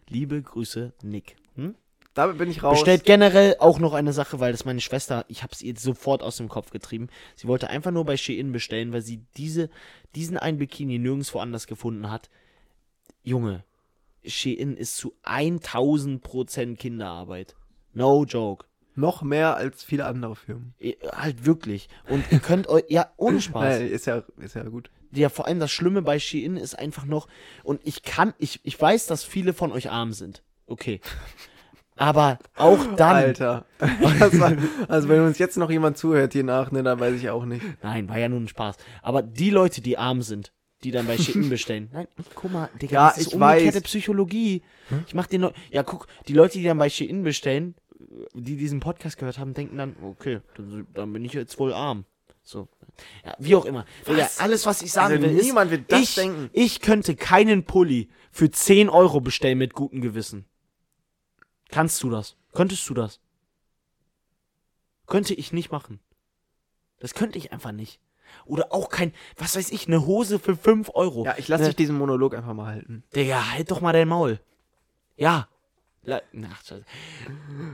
[0.09, 1.37] Liebe Grüße, Nick.
[1.55, 1.77] Hm?
[2.15, 2.79] Damit bin ich raus.
[2.79, 6.23] Bestellt generell auch noch eine Sache, weil das meine Schwester, ich habe es ihr sofort
[6.23, 7.09] aus dem Kopf getrieben.
[7.37, 9.71] Sie wollte einfach nur bei Shein bestellen, weil sie diese,
[10.15, 12.31] diesen einen Bikini nirgendwo anders gefunden hat.
[13.23, 13.65] Junge,
[14.25, 17.57] Shein ist zu 1000% Kinderarbeit.
[17.95, 18.67] No joke.
[18.97, 20.75] Noch mehr als viele andere Firmen.
[20.79, 21.89] Ihr- Halt wirklich.
[22.09, 23.81] Und ihr könnt euch, ja, ohne Spaß.
[23.81, 24.91] Nee, ist ja, ist ja gut.
[25.13, 27.29] Ja, vor allem das Schlimme bei Shein ist einfach noch,
[27.63, 30.43] und ich kann, ich, ich weiß, dass viele von euch arm sind.
[30.67, 31.01] Okay.
[31.97, 33.15] Aber auch dann.
[33.17, 33.65] Alter.
[33.79, 34.57] War,
[34.89, 37.65] also wenn uns jetzt noch jemand zuhört hier nach, ne, dann weiß ich auch nicht.
[37.83, 38.77] Nein, war ja nur ein Spaß.
[39.03, 41.91] Aber die Leute, die arm sind, die dann bei Shein bestellen.
[41.93, 43.83] Nein, guck mal, Digga, Ja, das ist ich umgekehrte weiß.
[43.85, 44.63] Psychologie.
[45.07, 47.77] Ich mach den Leu Ja, guck, die Leute, die dann bei Shein bestellen,
[48.35, 52.05] die diesen Podcast gehört haben, denken dann, okay, dann, dann bin ich jetzt wohl arm.
[52.43, 52.69] So.
[53.25, 53.87] Ja, wie auch immer.
[54.07, 56.51] Digga, alles, was ich sagen Also will, ist, niemand wird das ich, denken.
[56.53, 60.45] ich könnte keinen Pulli für 10 Euro bestellen mit gutem Gewissen.
[61.71, 62.37] Kannst du das?
[62.53, 63.21] Könntest du das?
[65.07, 66.01] Könnte ich nicht machen.
[67.01, 68.01] Das könnte ich einfach nicht.
[68.47, 71.25] Oder auch kein, was weiß ich, eine Hose für 5 Euro.
[71.25, 73.05] Ja, ich lasse Ne- dich diesen Monolog einfach mal halten.
[73.15, 74.41] Digga, halt doch mal dein Maul.
[75.17, 75.49] Ja.
[76.07, 76.85] La Ach, scheiße.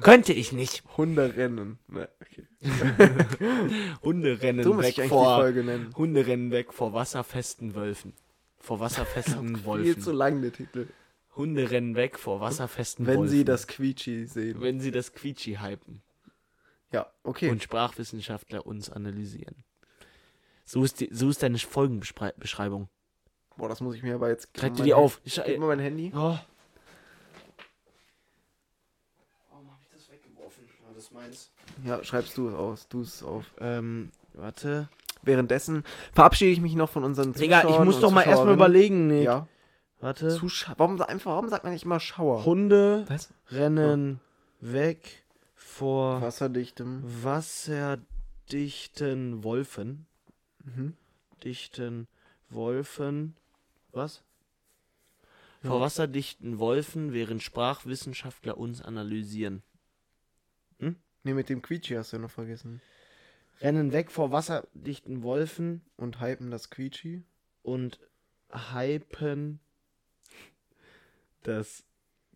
[0.00, 0.82] Könnte ich nicht.
[0.96, 1.78] Hunderennen.
[1.88, 2.46] Ne, okay.
[4.02, 5.36] Hunderennen So weg vor.
[5.36, 5.92] Folge nennen.
[5.96, 8.14] Hunderennen weg vor wasserfesten Wölfen.
[8.58, 10.00] Vor wasserfesten Viel Wolfen.
[10.02, 10.86] zu lang der Titel.
[11.34, 13.30] Hunderennen weg vor wasserfesten Wenn Wolfen.
[13.30, 14.60] sie das Quietschi sehen.
[14.60, 16.02] Wenn sie das Quietschi hypen
[16.92, 17.50] Ja, okay.
[17.50, 19.64] und Sprachwissenschaftler uns analysieren.
[20.64, 22.88] So ist, die, so ist deine Folgenbeschreibung.
[23.56, 24.48] Boah, das muss ich mir aber jetzt.
[24.56, 25.20] Schreib dir die auf.
[25.24, 26.12] Ich, Gib mal mein Handy.
[26.14, 26.38] Oh.
[29.50, 30.64] Warum habe ich das weggeworfen?
[30.84, 31.50] War das meins?
[31.84, 32.88] Ja, schreibst du es aus.
[32.88, 33.44] Du es auf.
[33.58, 34.88] Ähm, warte.
[35.22, 39.08] Währenddessen verabschiede ich mich noch von unseren Digga, Zuschauern ich muss doch mal erstmal überlegen,
[39.08, 39.24] Nick.
[39.24, 39.46] Ja.
[40.00, 40.30] Warte.
[40.30, 40.76] Zuschauer.
[40.78, 42.46] Warum, einfach, warum sagt man nicht immer Schauer?
[42.46, 43.28] Hunde Was?
[43.50, 44.18] rennen
[44.60, 45.22] weg
[45.54, 47.02] vor Wasserdichtem.
[47.22, 50.06] wasserdichten Wolfen.
[50.64, 50.94] Mhm.
[51.44, 52.08] Dichten
[52.48, 53.36] Wolfen.
[53.92, 54.22] Was?
[55.62, 55.68] Ja.
[55.68, 59.62] Vor wasserdichten Wolfen, während Sprachwissenschaftler uns analysieren.
[61.22, 62.80] Ne, mit dem Quietschi hast du ja noch vergessen.
[63.60, 67.22] Rennen weg vor wasserdichten Wolfen Und hypen das Quietschi.
[67.62, 68.00] und
[68.72, 69.60] hypen
[71.42, 71.84] das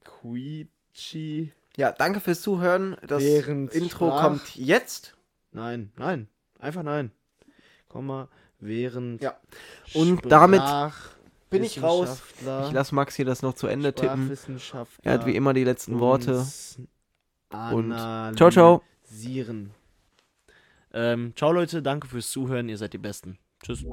[0.05, 1.53] Quietschi.
[1.77, 2.97] Ja, danke fürs Zuhören.
[3.07, 5.17] Das Während Intro Sprach- kommt jetzt.
[5.53, 6.29] Nein, nein,
[6.59, 7.11] einfach nein.
[7.89, 8.29] Komma,
[8.61, 9.23] während.
[9.23, 9.37] Ja.
[9.95, 10.63] Und damit
[11.51, 12.23] bin ich raus.
[12.41, 14.37] Ich lasse Max hier das noch zu Ende tippen.
[15.03, 16.45] Er hat wie immer die letzten Worte.
[17.73, 17.91] Und
[18.37, 18.83] ciao, ciao.
[20.93, 23.39] Ähm, ciao Leute, danke fürs Zuhören, ihr seid die Besten.
[23.63, 23.85] Tschüss.